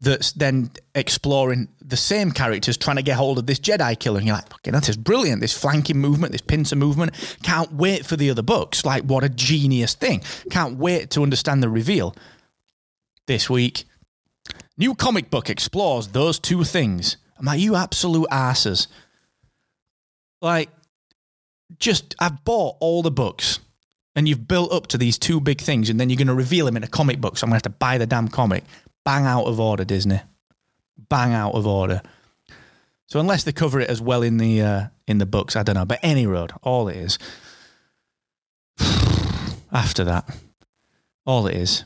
[0.00, 4.18] that's then exploring the same characters trying to get hold of this Jedi killer.
[4.18, 5.40] And you're like, fucking, that is brilliant.
[5.40, 7.12] This flanking movement, this pincer movement.
[7.42, 8.84] Can't wait for the other books.
[8.84, 10.22] Like, what a genius thing.
[10.50, 12.14] Can't wait to understand the reveal.
[13.26, 13.84] This week,
[14.76, 17.16] new comic book explores those two things.
[17.36, 18.86] I'm like, you absolute asses.
[20.40, 20.70] Like,
[21.78, 23.58] just, I've bought all the books
[24.18, 26.66] and you've built up to these two big things, and then you're going to reveal
[26.66, 27.38] them in a comic book.
[27.38, 28.64] So I'm going to have to buy the damn comic.
[29.04, 30.20] Bang out of order, Disney.
[31.08, 32.02] Bang out of order.
[33.06, 35.76] So unless they cover it as well in the uh, in the books, I don't
[35.76, 35.84] know.
[35.84, 37.16] But any road, all it is.
[39.72, 40.28] After that,
[41.24, 41.84] all it is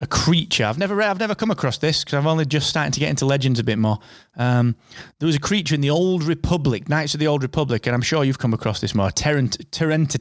[0.00, 0.64] a creature.
[0.64, 3.24] I've never I've never come across this because I've only just starting to get into
[3.24, 3.98] legends a bit more.
[4.36, 4.76] Um,
[5.18, 8.02] there was a creature in the Old Republic, Knights of the Old Republic, and I'm
[8.02, 9.10] sure you've come across this more.
[9.10, 9.58] Terent,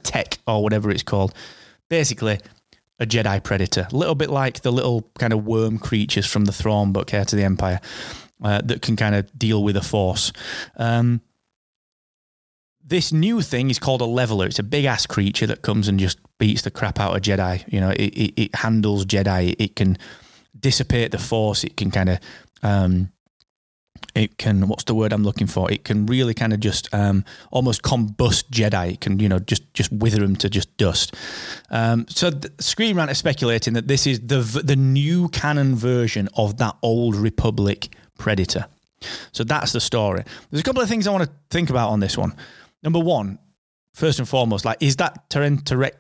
[0.04, 1.34] Tech or whatever it's called.
[1.90, 2.40] Basically,
[3.00, 6.54] a Jedi predator, a little bit like the little kind of worm creatures from the
[6.54, 7.82] Thrawn book, Heir to the Empire,
[8.44, 10.32] uh, that can kind of deal with a Force.
[10.78, 11.22] Um,
[12.86, 14.46] this new thing is called a leveler.
[14.46, 17.64] It's a big ass creature that comes and just beats the crap out of Jedi.
[17.72, 19.56] You know, it, it, it handles Jedi.
[19.58, 19.98] It can
[20.60, 21.64] dissipate the Force.
[21.64, 22.20] It can kind of,
[22.62, 23.12] um,
[24.14, 24.68] it can.
[24.68, 25.72] What's the word I'm looking for?
[25.72, 28.94] It can really kind of just um, almost combust Jedi.
[28.94, 31.16] It can, you know, just just wither them to just dust.
[31.72, 36.58] Um, so Screen Rant is speculating that this is the the new canon version of
[36.58, 38.68] that old Republic Predator.
[39.32, 40.24] So that's the story.
[40.50, 42.36] There's a couple of things I want to think about on this one
[42.86, 43.40] number one,
[43.94, 45.94] first and foremost, like is that Terent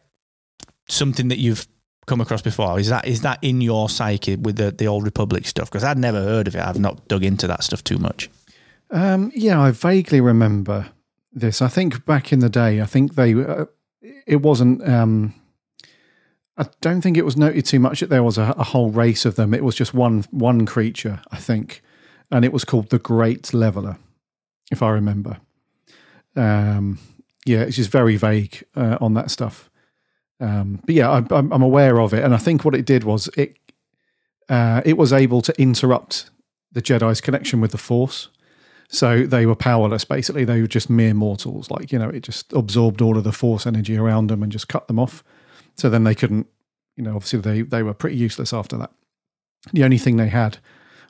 [0.87, 1.67] something that you've
[2.05, 2.79] come across before?
[2.79, 5.69] Is that is that in your psyche with the the old Republic stuff?
[5.69, 6.61] Because I'd never heard of it.
[6.61, 8.29] I've not dug into that stuff too much.
[8.91, 10.91] Um, yeah, I vaguely remember
[11.33, 11.61] this.
[11.61, 13.65] I think back in the day, I think they uh,
[14.25, 14.87] it wasn't.
[14.87, 15.33] Um,
[16.57, 19.25] I don't think it was noted too much that there was a, a whole race
[19.25, 19.53] of them.
[19.53, 21.81] It was just one one creature, I think,
[22.31, 23.97] and it was called the Great Leveler,
[24.71, 25.37] if I remember.
[26.35, 26.99] Um,
[27.45, 29.69] yeah, it's just very vague uh, on that stuff.
[30.39, 33.29] Um, but yeah, I, I'm, aware of it, and I think what it did was
[33.37, 33.57] it
[34.49, 36.29] uh, it was able to interrupt
[36.71, 38.29] the Jedi's connection with the Force.
[38.87, 40.05] So they were powerless.
[40.05, 41.71] Basically, they were just mere mortals.
[41.71, 44.67] Like you know, it just absorbed all of the Force energy around them and just
[44.67, 45.23] cut them off.
[45.75, 46.47] So then they couldn't.
[46.97, 48.91] You know, obviously they they were pretty useless after that.
[49.71, 50.57] The only thing they had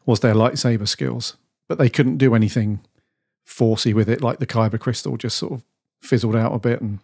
[0.05, 1.35] was their lightsaber skills,
[1.67, 2.81] but they couldn't do anything
[3.47, 5.65] forcey with it, like the kyber crystal just sort of
[6.01, 6.99] fizzled out a bit, and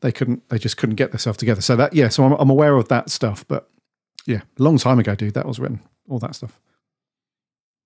[0.00, 1.60] they couldn't, they just couldn't get themselves together.
[1.60, 3.68] So that, yeah, so I'm, I'm aware of that stuff, but
[4.26, 6.60] yeah, long time ago, dude, that was written, all that stuff.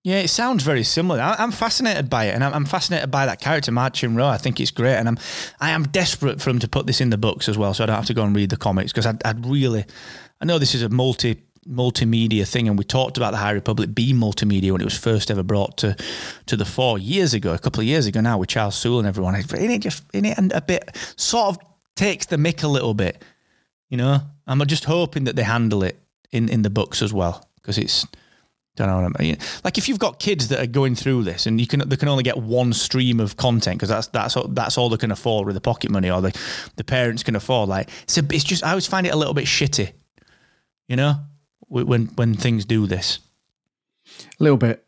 [0.05, 1.19] Yeah, it sounds very similar.
[1.19, 4.27] I, am fascinated by it, and I'm, fascinated by that character, Marchion Ro.
[4.27, 5.17] I think it's great, and I'm
[5.59, 7.87] I am desperate for him to put this in the books as well, so I
[7.87, 9.83] don't have to go and read the comics because I'd, I'd really,
[10.39, 13.93] I know this is a multi multimedia thing, and we talked about the High Republic
[13.93, 15.95] being multimedia when it was first ever brought to
[16.45, 19.07] to the fore years ago, a couple of years ago now, with Charles Soule and
[19.07, 19.35] everyone.
[19.35, 21.57] Isn't it just in it and a bit sort of
[21.95, 23.23] takes the mick a little bit,
[23.89, 24.21] you know?
[24.47, 25.99] I'm just hoping that they handle it
[26.31, 28.05] in in the books as well because it's.
[28.77, 29.37] Don't know what I mean.
[29.63, 32.09] Like if you've got kids that are going through this, and you can they can
[32.09, 35.45] only get one stream of content because that's that's all, that's all they can afford
[35.45, 36.37] with the pocket money, or the
[36.75, 37.69] the parents can afford.
[37.69, 39.93] Like so, it's just I always find it a little bit shitty,
[40.89, 41.15] you know,
[41.67, 43.19] when when things do this.
[44.39, 44.83] A little bit.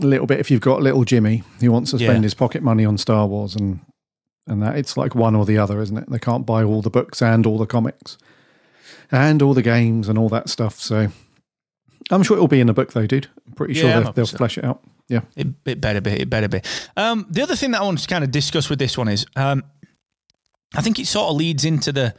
[0.00, 2.22] A little bit if you've got little Jimmy who wants to spend Yeah.
[2.22, 3.80] his pocket money on Star Wars and
[4.46, 6.10] and that it's like one or the other, isn't it?
[6.10, 8.16] They can't buy all the books and all the comics
[9.10, 10.80] and all the games and all that stuff.
[10.80, 11.08] So
[12.10, 13.28] I'm sure it'll be in the book though, dude.
[13.46, 14.82] I'm pretty Yeah, sure they'll, they'll flesh it out.
[15.08, 15.20] Yeah.
[15.36, 16.12] It, it better be.
[16.12, 16.62] It better be.
[16.96, 19.26] Um, the other thing that I want to kind of discuss with this one is,
[19.36, 19.62] um,
[20.74, 22.14] I think it sort of leads into the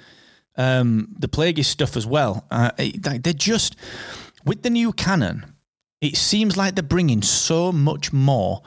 [0.56, 2.45] um, the Plagueis stuff as well.
[2.51, 3.76] Uh, it- they're just
[4.45, 5.45] with the new canon.
[6.01, 8.62] It seems like they're bringing so much more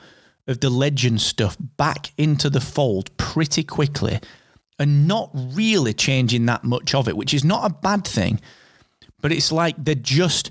[0.47, 4.21] of the legend stuff back into the fold pretty quickly,
[4.79, 8.41] and not really changing that much of it, which is not a bad thing.
[9.21, 10.51] But it's like they're just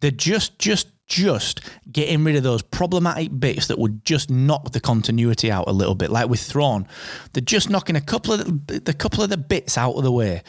[0.00, 4.80] they're just just just getting rid of those problematic bits that would just knock the
[4.80, 6.86] continuity out a little bit like with Thrawn.
[7.32, 10.12] They're just knocking a couple of the, the couple of the bits out of the
[10.12, 10.42] way.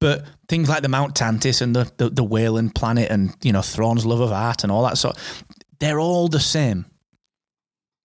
[0.00, 3.62] But things like the Mount Tantiss and the, the the Wayland planet and you know
[3.62, 5.16] Thrawn's love of art and all that sort
[5.78, 6.86] they're all the same.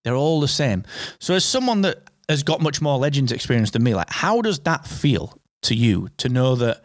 [0.03, 0.83] They're all the same.
[1.19, 4.59] So as someone that has got much more legends experience than me like how does
[4.59, 6.83] that feel to you to know that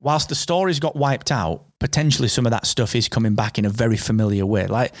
[0.00, 3.64] whilst the stories got wiped out, potentially some of that stuff is coming back in
[3.64, 4.66] a very familiar way.
[4.66, 4.92] Like,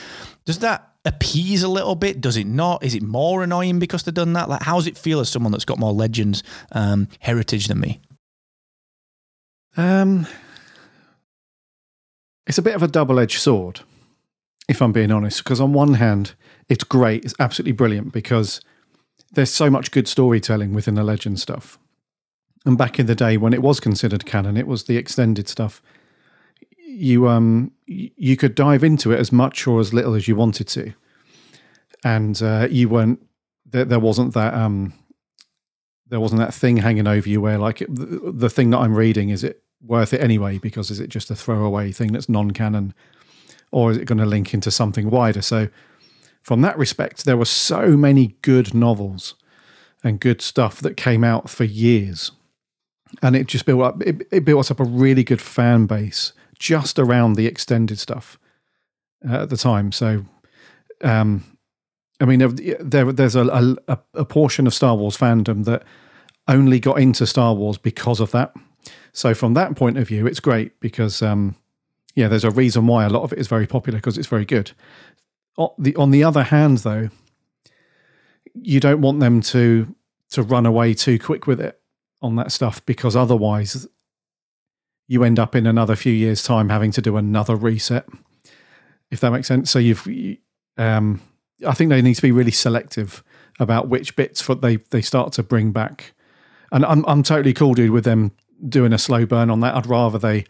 [0.44, 2.20] does that appease a little bit?
[2.20, 2.82] Does it not?
[2.82, 4.48] Is it more annoying because they've done that?
[4.48, 6.42] Like, how does it feel as someone that's got more legends
[6.72, 8.00] um, heritage than me?
[9.76, 10.26] Um,
[12.46, 13.80] it's a bit of a double edged sword,
[14.68, 16.34] if I'm being honest, because on one hand,
[16.68, 18.60] it's great, it's absolutely brilliant because
[19.32, 21.78] there's so much good storytelling within the legend stuff.
[22.66, 25.80] And back in the day when it was considered canon, it was the extended stuff.
[26.86, 30.66] You um you could dive into it as much or as little as you wanted
[30.68, 30.92] to,
[32.04, 33.24] and uh, you weren't
[33.64, 33.84] there.
[33.84, 34.92] There wasn't that um
[36.08, 39.30] there wasn't that thing hanging over you where like the, the thing that I'm reading
[39.30, 42.94] is it worth it anyway because is it just a throwaway thing that's non-canon
[43.72, 45.68] or is it going to link into something wider so
[46.42, 49.34] from that respect there were so many good novels
[50.02, 52.32] and good stuff that came out for years
[53.22, 56.98] and it just built up it, it built up a really good fan base just
[56.98, 58.38] around the extended stuff
[59.28, 60.24] uh, at the time so
[61.02, 61.44] um
[62.20, 65.82] I mean, there, there there's a, a a portion of Star Wars fandom that
[66.48, 68.54] only got into Star Wars because of that.
[69.12, 71.56] So from that point of view, it's great because um,
[72.14, 74.44] yeah, there's a reason why a lot of it is very popular because it's very
[74.44, 74.72] good.
[75.58, 77.10] On the on the other hand, though,
[78.54, 79.94] you don't want them to
[80.30, 81.80] to run away too quick with it
[82.22, 83.86] on that stuff because otherwise
[85.08, 88.06] you end up in another few years time having to do another reset
[89.10, 90.06] if that makes sense so you've
[90.78, 91.20] um
[91.66, 93.22] I think they need to be really selective
[93.58, 96.12] about which bits for they they start to bring back.
[96.72, 98.32] And I'm I'm totally cool, dude, with them
[98.68, 99.74] doing a slow burn on that.
[99.74, 100.44] I'd rather they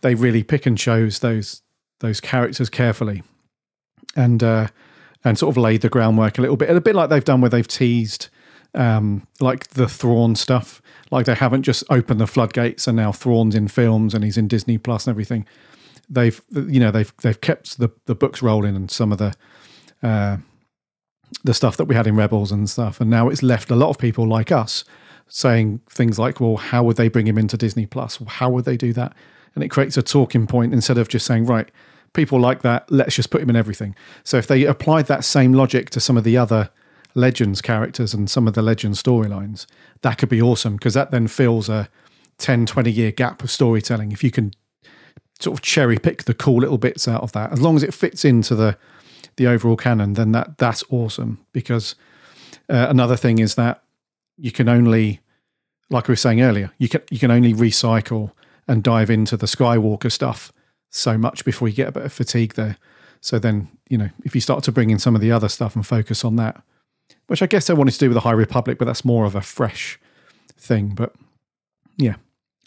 [0.00, 1.62] they really pick and chose those
[2.00, 3.22] those characters carefully,
[4.14, 4.68] and uh,
[5.24, 7.50] and sort of laid the groundwork a little bit, a bit like they've done where
[7.50, 8.28] they've teased
[8.76, 10.80] um, like the Thrawn stuff.
[11.10, 14.48] Like they haven't just opened the floodgates and now Thrawn's in films and he's in
[14.48, 15.46] Disney Plus and everything.
[16.08, 19.34] They've you know they've they've kept the the books rolling and some of the
[20.02, 20.36] uh,
[21.42, 23.90] the stuff that we had in Rebels and stuff, and now it's left a lot
[23.90, 24.84] of people like us
[25.26, 28.20] saying things like, "Well, how would they bring him into Disney Plus?
[28.28, 29.14] How would they do that?"
[29.56, 31.70] And it creates a talking point instead of just saying, "Right,
[32.12, 35.52] people like that, let's just put him in everything." So if they applied that same
[35.52, 36.70] logic to some of the other
[37.16, 39.66] Legends characters and some of the Legends storylines,
[40.02, 41.88] that could be awesome because that then fills a
[42.38, 44.12] 10, 20 year gap of storytelling.
[44.12, 44.52] If you can
[45.40, 47.94] sort of cherry pick the cool little bits out of that, as long as it
[47.94, 48.76] fits into the
[49.36, 51.44] the overall canon, then that that's awesome.
[51.52, 51.94] Because
[52.68, 53.82] uh, another thing is that
[54.36, 55.20] you can only,
[55.88, 58.32] like we were saying earlier, you can you can only recycle
[58.68, 60.52] and dive into the Skywalker stuff
[60.90, 62.76] so much before you get a bit of fatigue there.
[63.20, 65.74] So then, you know, if you start to bring in some of the other stuff
[65.74, 66.62] and focus on that,
[67.26, 69.34] which I guess they wanted to do with the High Republic, but that's more of
[69.34, 69.98] a fresh
[70.58, 70.90] thing.
[70.94, 71.14] But
[71.96, 72.16] yeah,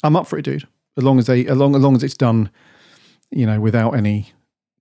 [0.03, 0.67] I'm up for it, dude.
[0.97, 2.49] As long as they, as long as long as it's done,
[3.31, 4.33] you know, without any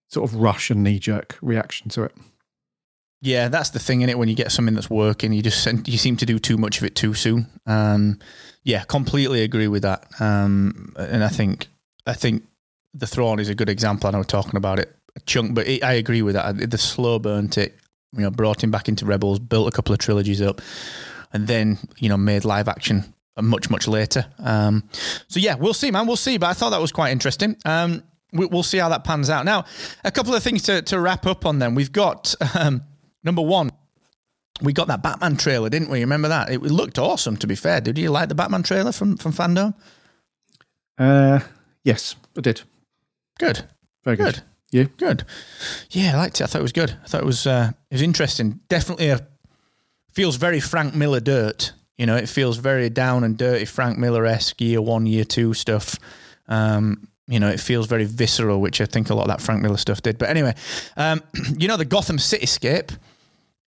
[0.09, 2.12] sort of rush and knee jerk reaction to it.
[3.20, 4.18] Yeah, that's the thing in it.
[4.18, 6.85] When you get something that's working, you just you seem to do too much of
[6.85, 7.49] it too soon.
[7.66, 8.20] Um,
[8.62, 10.07] yeah, completely agree with that.
[10.20, 11.66] Um, and I think
[12.07, 12.45] I think
[12.95, 14.09] the Thrawn is a good example.
[14.09, 16.70] I know we're talking about it a chunk, but it, I agree with that.
[16.70, 17.76] The slow burnt it,
[18.12, 20.61] you know, brought him back into Rebels, built a couple of trilogies up,
[21.32, 24.26] and then you know made live action much much later.
[24.38, 24.88] Um,
[25.28, 26.06] so yeah, we'll see, man.
[26.06, 26.38] We'll see.
[26.38, 27.56] But I thought that was quite interesting.
[27.64, 28.02] Um,
[28.32, 29.44] we, we'll see how that pans out.
[29.44, 29.64] Now,
[30.04, 31.59] a couple of things to to wrap up on.
[31.59, 32.82] Then we've got um,
[33.22, 33.70] number one.
[34.61, 36.00] We got that Batman trailer, didn't we?
[36.00, 36.50] Remember that?
[36.50, 37.36] It looked awesome.
[37.36, 39.74] To be fair, did you like the Batman trailer from from Fandom?
[40.98, 41.40] Uh,
[41.84, 42.62] yes, I did.
[43.38, 43.64] Good.
[44.04, 44.34] Very good.
[44.34, 44.42] Good.
[44.71, 44.85] You?
[44.85, 45.25] Good.
[45.91, 46.45] Yeah, I liked it.
[46.45, 46.95] I thought it was good.
[47.03, 48.61] I thought it was uh, it was interesting.
[48.69, 49.27] Definitely a
[50.12, 51.73] feels very Frank Miller dirt.
[51.97, 55.55] You know, it feels very down and dirty Frank Miller esque year one, year two
[55.55, 55.99] stuff.
[56.49, 59.62] Um, you know, it feels very visceral, which I think a lot of that Frank
[59.62, 60.16] Miller stuff did.
[60.16, 60.55] But anyway,
[60.97, 61.23] um,
[61.59, 62.97] you know, the Gotham cityscape.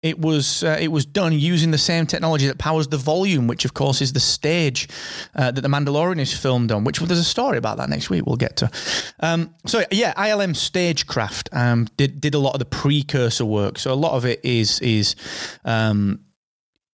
[0.03, 3.67] It was uh, it was done using the same technology that powers the volume, which
[3.67, 4.89] of course is the stage
[5.35, 6.85] uh, that the Mandalorian is filmed on.
[6.85, 8.25] Which well, there's a story about that next week.
[8.25, 8.71] We'll get to.
[9.21, 13.79] Um, so yeah, ILM Stagecraft um, did did a lot of the precursor work.
[13.79, 15.17] So a lot of it is is
[15.67, 16.21] um,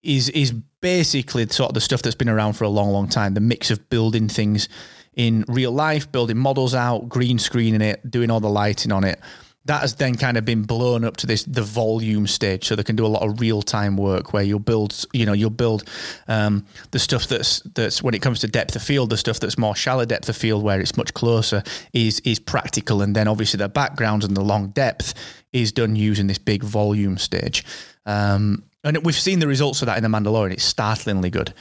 [0.03, 3.35] is is basically sort of the stuff that's been around for a long, long time.
[3.35, 4.69] The mix of building things
[5.15, 9.21] in real life, building models out, green screening it, doing all the lighting on it.
[9.67, 12.83] That has then kind of been blown up to this the volume stage, so they
[12.83, 15.85] can do a lot of real time work where you'll build, you know, you'll build
[16.29, 19.59] um, the stuff that's that's when it comes to depth of field, the stuff that's
[19.59, 21.62] more shallow depth of field where it's much closer
[21.93, 25.14] is is practical, and then obviously the backgrounds and the long depth
[25.53, 27.64] is done using this big volume stage.
[28.05, 30.53] Um, and we've seen the results of that in the Mandalorian.
[30.53, 31.53] It's startlingly good.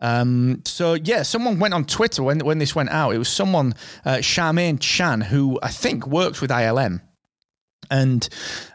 [0.00, 3.14] Um, so yeah, someone went on Twitter when when this went out.
[3.14, 7.00] It was someone, uh, Charmaine Chan, who I think works with ILM.
[7.90, 8.28] And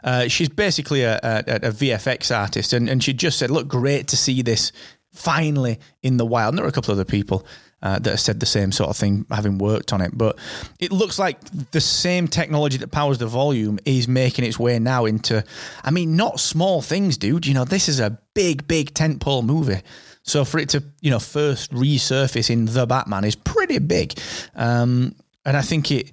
[0.04, 4.08] uh, she's basically a, a, a VFX artist, and, and she just said, "Look, great
[4.08, 4.72] to see this
[5.12, 7.46] finally in the wild." And there are a couple of other people
[7.82, 10.16] uh, that have said the same sort of thing, having worked on it.
[10.16, 10.38] But
[10.78, 11.38] it looks like
[11.72, 15.44] the same technology that powers the volume is making its way now into,
[15.82, 17.46] I mean, not small things, dude.
[17.46, 19.80] You know, this is a big, big tentpole movie.
[20.22, 24.16] So for it to, you know, first resurface in The Batman is pretty big.
[24.54, 26.12] Um, and I think it,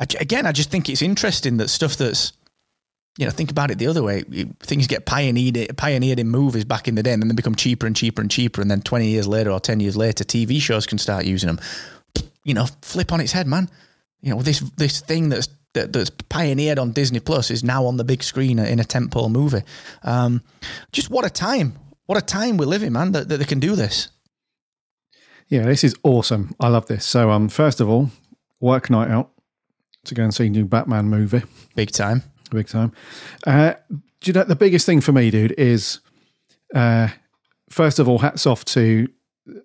[0.00, 2.32] I, again, I just think it's interesting that stuff that's,
[3.18, 4.22] you know, think about it the other way.
[4.60, 7.86] Things get pioneered, pioneered in movies back in the day, and then they become cheaper
[7.86, 8.60] and cheaper and cheaper.
[8.60, 11.60] And then 20 years later or 10 years later, TV shows can start using them.
[12.44, 13.68] You know, flip on its head, man.
[14.20, 17.96] You know, this this thing that's that, that's pioneered on Disney Plus is now on
[17.96, 19.62] the big screen in a tentpole movie.
[20.02, 20.42] Um,
[20.92, 21.78] just what a time!
[22.06, 23.12] What a time we live in, man.
[23.12, 24.08] That, that they can do this.
[25.48, 26.54] Yeah, this is awesome.
[26.60, 27.04] I love this.
[27.04, 28.10] So, um, first of all,
[28.60, 29.30] work night out
[30.08, 31.42] to go and see new Batman movie.
[31.74, 32.22] Big time.
[32.50, 32.92] Big time.
[33.46, 36.00] Uh, do you know the biggest thing for me, dude, is
[36.74, 37.08] uh,
[37.70, 39.08] first of all, hats off to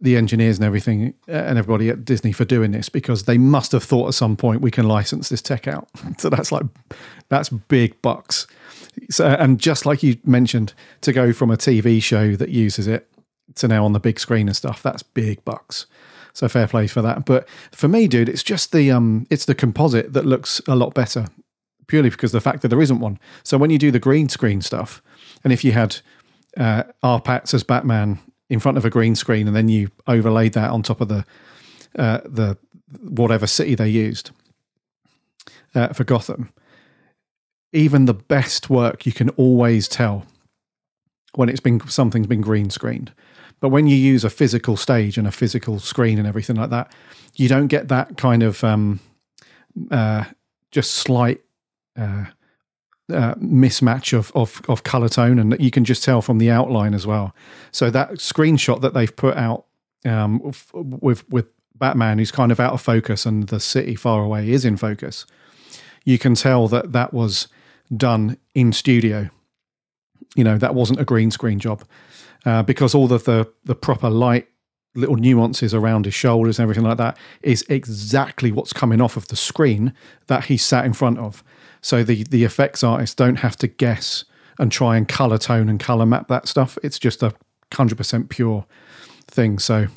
[0.02, 3.72] the engineers and everything uh, and everybody at Disney for doing this because they must
[3.74, 5.90] have thought at some point we can license this tech out.
[6.18, 6.64] so that's like
[7.30, 8.48] that's big bucks.
[9.10, 13.10] So and just like you mentioned, to go from a TV show that uses it
[13.56, 15.86] to now on the big screen and stuff, that's big bucks.
[16.34, 17.26] So fair play for that.
[17.26, 20.94] But for me, dude, it's just the um, it's the composite that looks a lot
[20.94, 21.28] better,
[21.88, 23.20] purely because the fact that there isn't one.
[23.44, 25.02] So when you do the green screen stuff,
[25.44, 25.98] and if you had
[26.58, 28.20] uh, RPattz as Batman
[28.50, 31.24] in front of a green screen, and then you overlaid that on top of the
[31.98, 32.58] uh, the
[33.00, 34.32] whatever city they used
[35.76, 36.52] uh, for Gotham,
[37.72, 40.26] even the best work you can always tell
[41.36, 43.12] when it's been something's been green screened.
[43.64, 46.92] But when you use a physical stage and a physical screen and everything like that,
[47.36, 49.00] you don't get that kind of um,
[49.90, 50.26] uh,
[50.72, 51.40] just slight
[51.98, 52.26] uh,
[53.10, 56.94] uh, mismatch of, of of color tone, and you can just tell from the outline
[56.94, 57.34] as well.
[57.72, 59.64] So that screenshot that they've put out
[60.04, 60.42] um,
[60.74, 64.66] with with Batman, who's kind of out of focus, and the city far away is
[64.66, 65.26] in focus.
[66.04, 67.48] You can tell that that was
[67.96, 69.30] done in studio.
[70.36, 71.86] You know that wasn't a green screen job
[72.46, 74.48] uh, because all of the the proper light
[74.96, 79.28] little nuances around his shoulders and everything like that is exactly what's coming off of
[79.30, 79.92] the screen
[80.28, 81.44] that he sat in front of.
[81.82, 84.26] So the the effects artists don't have to guess
[84.60, 86.78] and try and color tone and color map that stuff.
[86.84, 87.34] It's just a
[87.74, 88.66] hundred percent pure
[89.28, 89.60] thing.
[89.60, 89.88] So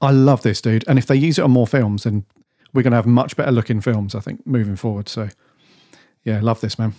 [0.00, 2.24] I love this dude, and if they use it on more films, then
[2.72, 4.14] we're going to have much better looking films.
[4.14, 5.08] I think moving forward.
[5.08, 5.28] So
[6.24, 6.94] yeah, love this man.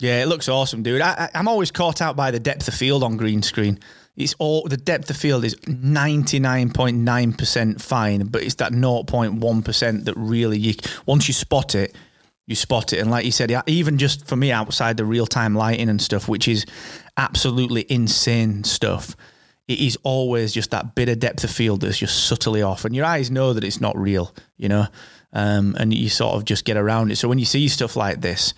[0.00, 1.02] Yeah, it looks awesome, dude.
[1.02, 3.78] I, I'm always caught out by the depth of field on green screen.
[4.16, 10.58] It's all the depth of field is 99.9% fine, but it's that 0.1% that really
[10.58, 10.74] you
[11.06, 11.94] once you spot it,
[12.46, 12.98] you spot it.
[12.98, 16.28] And like you said, even just for me outside the real time lighting and stuff,
[16.28, 16.66] which is
[17.16, 19.16] absolutely insane stuff.
[19.68, 22.96] it is always just that bit of depth of field that's just subtly off, and
[22.96, 24.86] your eyes know that it's not real, you know,
[25.32, 27.16] um, and you sort of just get around it.
[27.16, 28.52] So when you see stuff like this,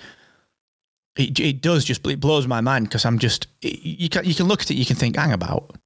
[1.16, 4.46] it, it does just it blows my mind because I'm just you can you can
[4.46, 5.76] look at it, you can think, hang about,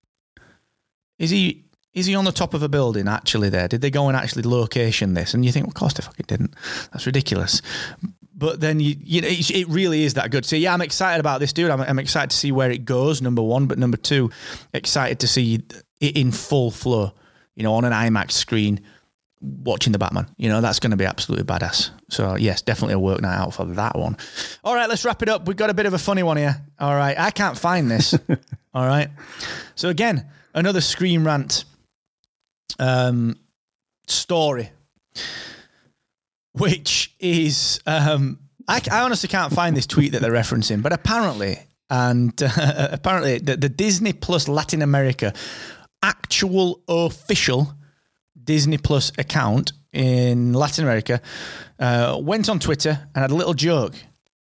[1.19, 1.65] is he
[1.95, 3.69] is he on the top of a building actually there?
[3.69, 5.33] Did they go and actually location this?
[5.33, 6.55] And you think, well, of course they fucking didn't.
[6.93, 7.63] That's ridiculous.
[8.35, 10.45] But then you, you know, it, it really is that good.
[10.45, 11.71] So yeah, I'm excited about this dude.
[11.71, 13.23] I'm, I'm excited to see where it goes.
[13.23, 14.31] Number one, but number two,
[14.75, 15.63] excited to see
[16.01, 17.15] it in full flow.
[17.55, 18.81] You know, on an IMAX screen,
[19.41, 20.29] watching the Batman.
[20.37, 21.91] You know, that's going to be absolutely badass.
[22.09, 24.17] So yes, definitely a work night out for that one.
[24.65, 25.47] All right, let's wrap it up.
[25.47, 26.57] We've got a bit of a funny one here.
[26.79, 28.15] All right, I can't find this.
[28.75, 29.09] All right.
[29.75, 31.65] So again, another screen rant
[32.79, 33.39] um,
[34.07, 34.71] story,
[36.53, 41.59] which is um, I, I honestly can't find this tweet that they're referencing, but apparently,
[41.89, 45.33] and uh, apparently, the, the Disney Plus Latin America
[46.03, 47.75] actual official
[48.47, 51.21] Disney Plus account in Latin America
[51.79, 53.95] uh, went on Twitter and had a little joke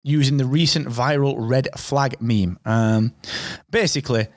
[0.03, 2.59] using the recent viral red flag meme.
[2.65, 3.15] Um,
[3.71, 4.29] basically,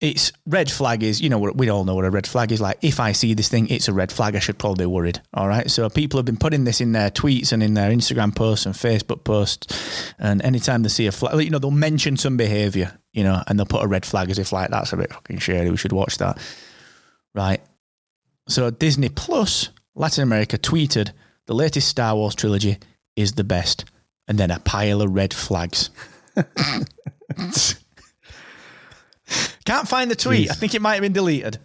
[0.00, 2.78] it's red flag is, you know, we all know what a red flag is like.
[2.80, 4.34] If I see this thing, it's a red flag.
[4.34, 5.20] I should probably be worried.
[5.34, 5.70] All right.
[5.70, 8.74] So people have been putting this in their tweets and in their Instagram posts and
[8.74, 10.12] Facebook posts.
[10.18, 13.58] And anytime they see a flag, you know, they'll mention some behavior, you know, and
[13.58, 15.70] they'll put a red flag as if like that's a bit fucking shady.
[15.70, 16.38] We should watch that.
[17.34, 17.60] Right.
[18.50, 21.12] So Disney Plus Latin America tweeted
[21.46, 22.78] the latest Star Wars trilogy
[23.14, 23.84] is the best.
[24.26, 25.90] And then a pile of red flags.
[29.64, 30.48] Can't find the tweet.
[30.48, 30.50] Jeez.
[30.50, 31.58] I think it might have been deleted.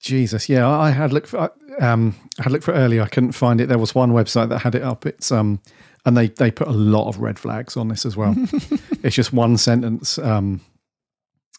[0.00, 1.50] Jesus, yeah, I had looked for
[1.80, 3.02] um, I had looked for it earlier.
[3.02, 3.68] I couldn't find it.
[3.68, 5.06] There was one website that had it up.
[5.06, 5.60] It's um,
[6.04, 8.34] and they they put a lot of red flags on this as well.
[9.02, 10.60] it's just one sentence, um,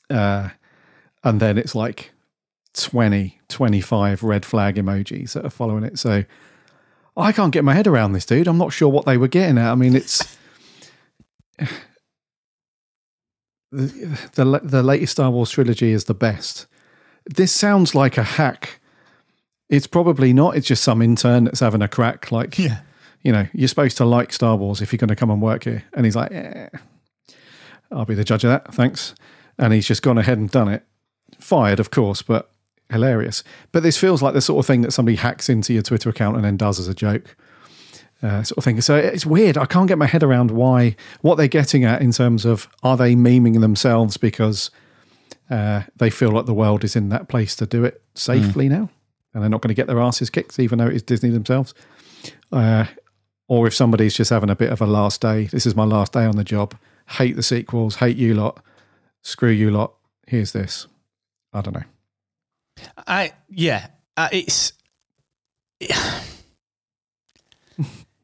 [0.10, 0.50] uh,
[1.24, 2.12] and then it's like
[2.84, 5.98] 20, 25 red flag emojis that are following it.
[6.00, 6.24] So
[7.18, 8.48] I can't get my head around this, dude.
[8.48, 9.72] I'm not sure what they were getting at.
[9.72, 10.38] I mean, it's
[13.72, 16.66] the the, the latest Star Wars trilogy is the best.
[17.26, 18.80] This sounds like a hack.
[19.70, 20.56] It's probably not.
[20.56, 22.32] It's just some intern that's having a crack.
[22.32, 22.82] Like, Yeah.
[23.24, 25.64] you know, you're supposed to like Star Wars if you're going to come and work
[25.64, 25.84] here.
[25.94, 26.70] And he's like, eh,
[27.92, 28.74] I'll be the judge of that.
[28.76, 29.16] Thanks.
[29.58, 30.84] And he's just gone ahead and done it.
[31.40, 32.52] Fired, of course, but
[32.92, 33.44] hilarious.
[33.72, 36.36] But this feels like the sort of thing that somebody hacks into your Twitter account
[36.36, 37.36] and then does as a joke.
[38.24, 38.80] Uh, sort of thing.
[38.82, 39.58] So it's weird.
[39.58, 42.98] I can't get my head around why what they're getting at in terms of are
[42.98, 44.72] they memeing themselves because
[45.50, 48.90] uh, they feel like the world is in that place to do it safely now,
[49.34, 51.74] and they're not going to get their asses kicked, even though it is Disney themselves.
[52.52, 52.86] Uh,
[53.48, 56.14] or if somebody's just having a bit of a last day, this is my last
[56.14, 56.76] day on the job.
[57.10, 57.98] Hate the sequels.
[57.98, 58.64] Hate you lot.
[59.22, 59.94] Screw you lot.
[60.26, 60.88] Here's this.
[61.54, 61.84] I don't know.
[63.08, 64.74] I yeah, uh, it's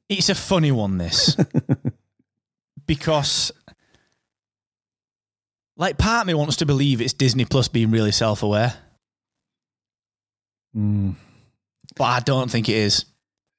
[0.10, 1.36] it's a funny one this
[2.86, 3.52] because
[5.78, 8.74] like part of me wants to believe it's Disney Plus being really self-aware,
[10.76, 11.16] Mm.
[11.98, 13.04] but I don't think it is.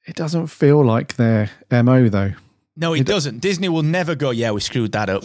[0.07, 2.33] It doesn't feel like their mo though.
[2.75, 3.39] No, it doesn't.
[3.39, 4.31] Disney will never go.
[4.31, 5.23] Yeah, we screwed that up.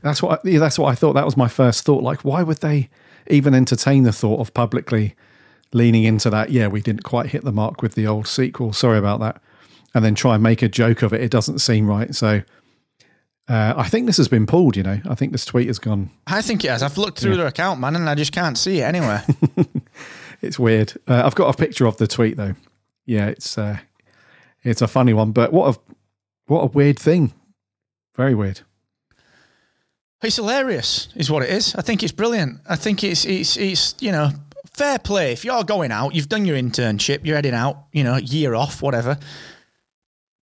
[0.00, 1.14] That's what I, yeah, that's what I thought.
[1.14, 2.04] That was my first thought.
[2.04, 2.88] Like, why would they
[3.30, 5.14] even entertain the thought of publicly
[5.72, 6.50] leaning into that?
[6.50, 8.72] Yeah, we didn't quite hit the mark with the old sequel.
[8.72, 9.40] Sorry about that.
[9.94, 11.22] And then try and make a joke of it.
[11.22, 12.14] It doesn't seem right.
[12.14, 12.42] So
[13.48, 14.76] uh, I think this has been pulled.
[14.76, 16.10] You know, I think this tweet has gone.
[16.26, 16.82] I think it has.
[16.82, 19.24] I've looked through their account, man, and I just can't see it anywhere.
[20.40, 20.92] It's weird.
[21.06, 22.54] Uh, I've got a picture of the tweet though.
[23.06, 23.78] Yeah, it's uh,
[24.62, 25.80] it's a funny one, but what a
[26.46, 27.32] what a weird thing.
[28.16, 28.60] Very weird.
[30.22, 31.74] It's hilarious, is what it is.
[31.76, 32.60] I think it's brilliant.
[32.68, 34.30] I think it's it's it's you know
[34.72, 35.32] fair play.
[35.32, 38.82] If you're going out, you've done your internship, you're heading out, you know, year off,
[38.82, 39.16] whatever.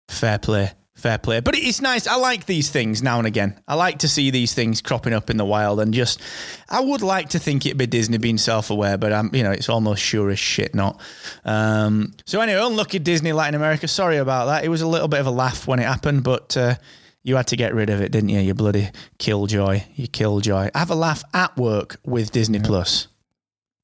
[0.09, 1.39] Fair play, fair play.
[1.39, 2.05] But it's nice.
[2.05, 3.59] I like these things now and again.
[3.67, 6.21] I like to see these things cropping up in the wild, and just
[6.69, 9.69] I would like to think it'd be Disney being self-aware, but I'm you know it's
[9.69, 11.01] almost sure as shit not.
[11.45, 13.87] Um, so anyway, unlucky Disney Latin America.
[13.87, 14.63] Sorry about that.
[14.63, 16.55] It was a little bit of a laugh when it happened, but.
[16.55, 16.75] Uh,
[17.23, 18.39] you had to get rid of it, didn't you?
[18.39, 19.83] You bloody killjoy.
[19.95, 20.69] You killjoy.
[20.75, 23.07] Have a laugh at work with Disney Plus.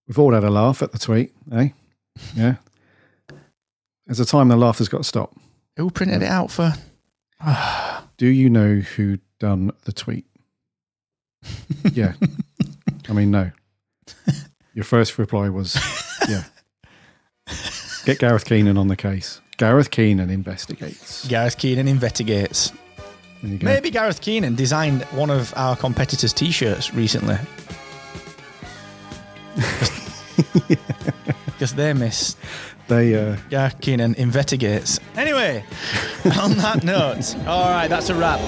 [0.07, 1.69] We've all had a laugh at the tweet, eh?
[2.35, 2.55] Yeah.
[4.05, 5.35] There's a time the laughter's got to stop.
[5.77, 6.73] Who printed it out for?
[8.17, 10.25] Do you know who done the tweet?
[11.93, 12.13] yeah.
[13.07, 13.51] I mean, no.
[14.73, 15.77] Your first reply was,
[16.27, 16.43] yeah.
[18.05, 19.41] Get Gareth Keenan on the case.
[19.57, 21.27] Gareth Keenan investigates.
[21.27, 22.71] Gareth Keenan investigates.
[23.41, 23.65] There you go.
[23.65, 27.37] Maybe Gareth Keenan designed one of our competitors' t-shirts recently.
[31.45, 32.37] Because they miss
[32.87, 34.97] They uh, Garkin and investigates.
[35.17, 35.65] Anyway,
[36.39, 38.39] on that note, all right, that's a wrap.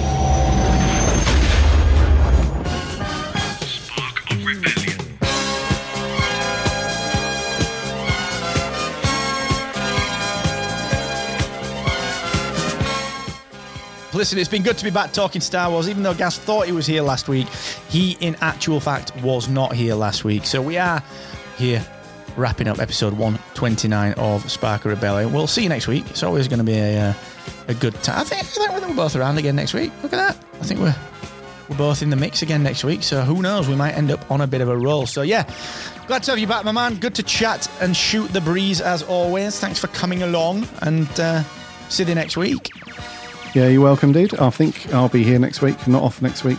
[14.21, 15.89] Listen, it's been good to be back talking Star Wars.
[15.89, 17.47] Even though Gas thought he was here last week,
[17.89, 20.45] he, in actual fact, was not here last week.
[20.45, 21.01] So we are
[21.57, 21.83] here
[22.37, 25.33] wrapping up episode 129 of Spark Rebellion.
[25.33, 26.07] We'll see you next week.
[26.11, 27.13] It's always going to be a, uh,
[27.69, 28.19] a good time.
[28.19, 29.91] I think, I think we're both around again next week.
[30.03, 30.37] Look at that.
[30.61, 30.95] I think we're
[31.67, 33.01] we're both in the mix again next week.
[33.01, 33.67] So who knows?
[33.67, 35.07] We might end up on a bit of a roll.
[35.07, 35.51] So yeah,
[36.05, 36.97] glad to have you back, my man.
[36.97, 39.59] Good to chat and shoot the breeze as always.
[39.59, 41.41] Thanks for coming along and uh,
[41.89, 42.69] see you next week.
[43.53, 44.33] Yeah, you're welcome, dude.
[44.35, 46.57] I think I'll be here next week, not off next week.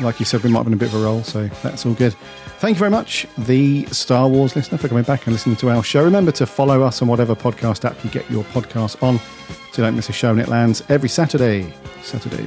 [0.00, 1.94] Like you said, we might have been a bit of a roll, so that's all
[1.94, 2.14] good.
[2.58, 5.82] Thank you very much, the Star Wars listener, for coming back and listening to our
[5.82, 6.04] show.
[6.04, 9.84] Remember to follow us on whatever podcast app you get your podcast on, so you
[9.84, 11.72] don't miss a show when it lands every Saturday.
[12.02, 12.46] Saturday.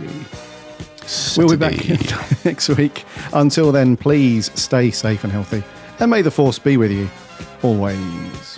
[1.38, 1.76] We'll be back
[2.46, 3.04] next week.
[3.34, 5.64] Until then, please stay safe and healthy,
[6.00, 7.10] and may the Force be with you
[7.64, 8.49] always.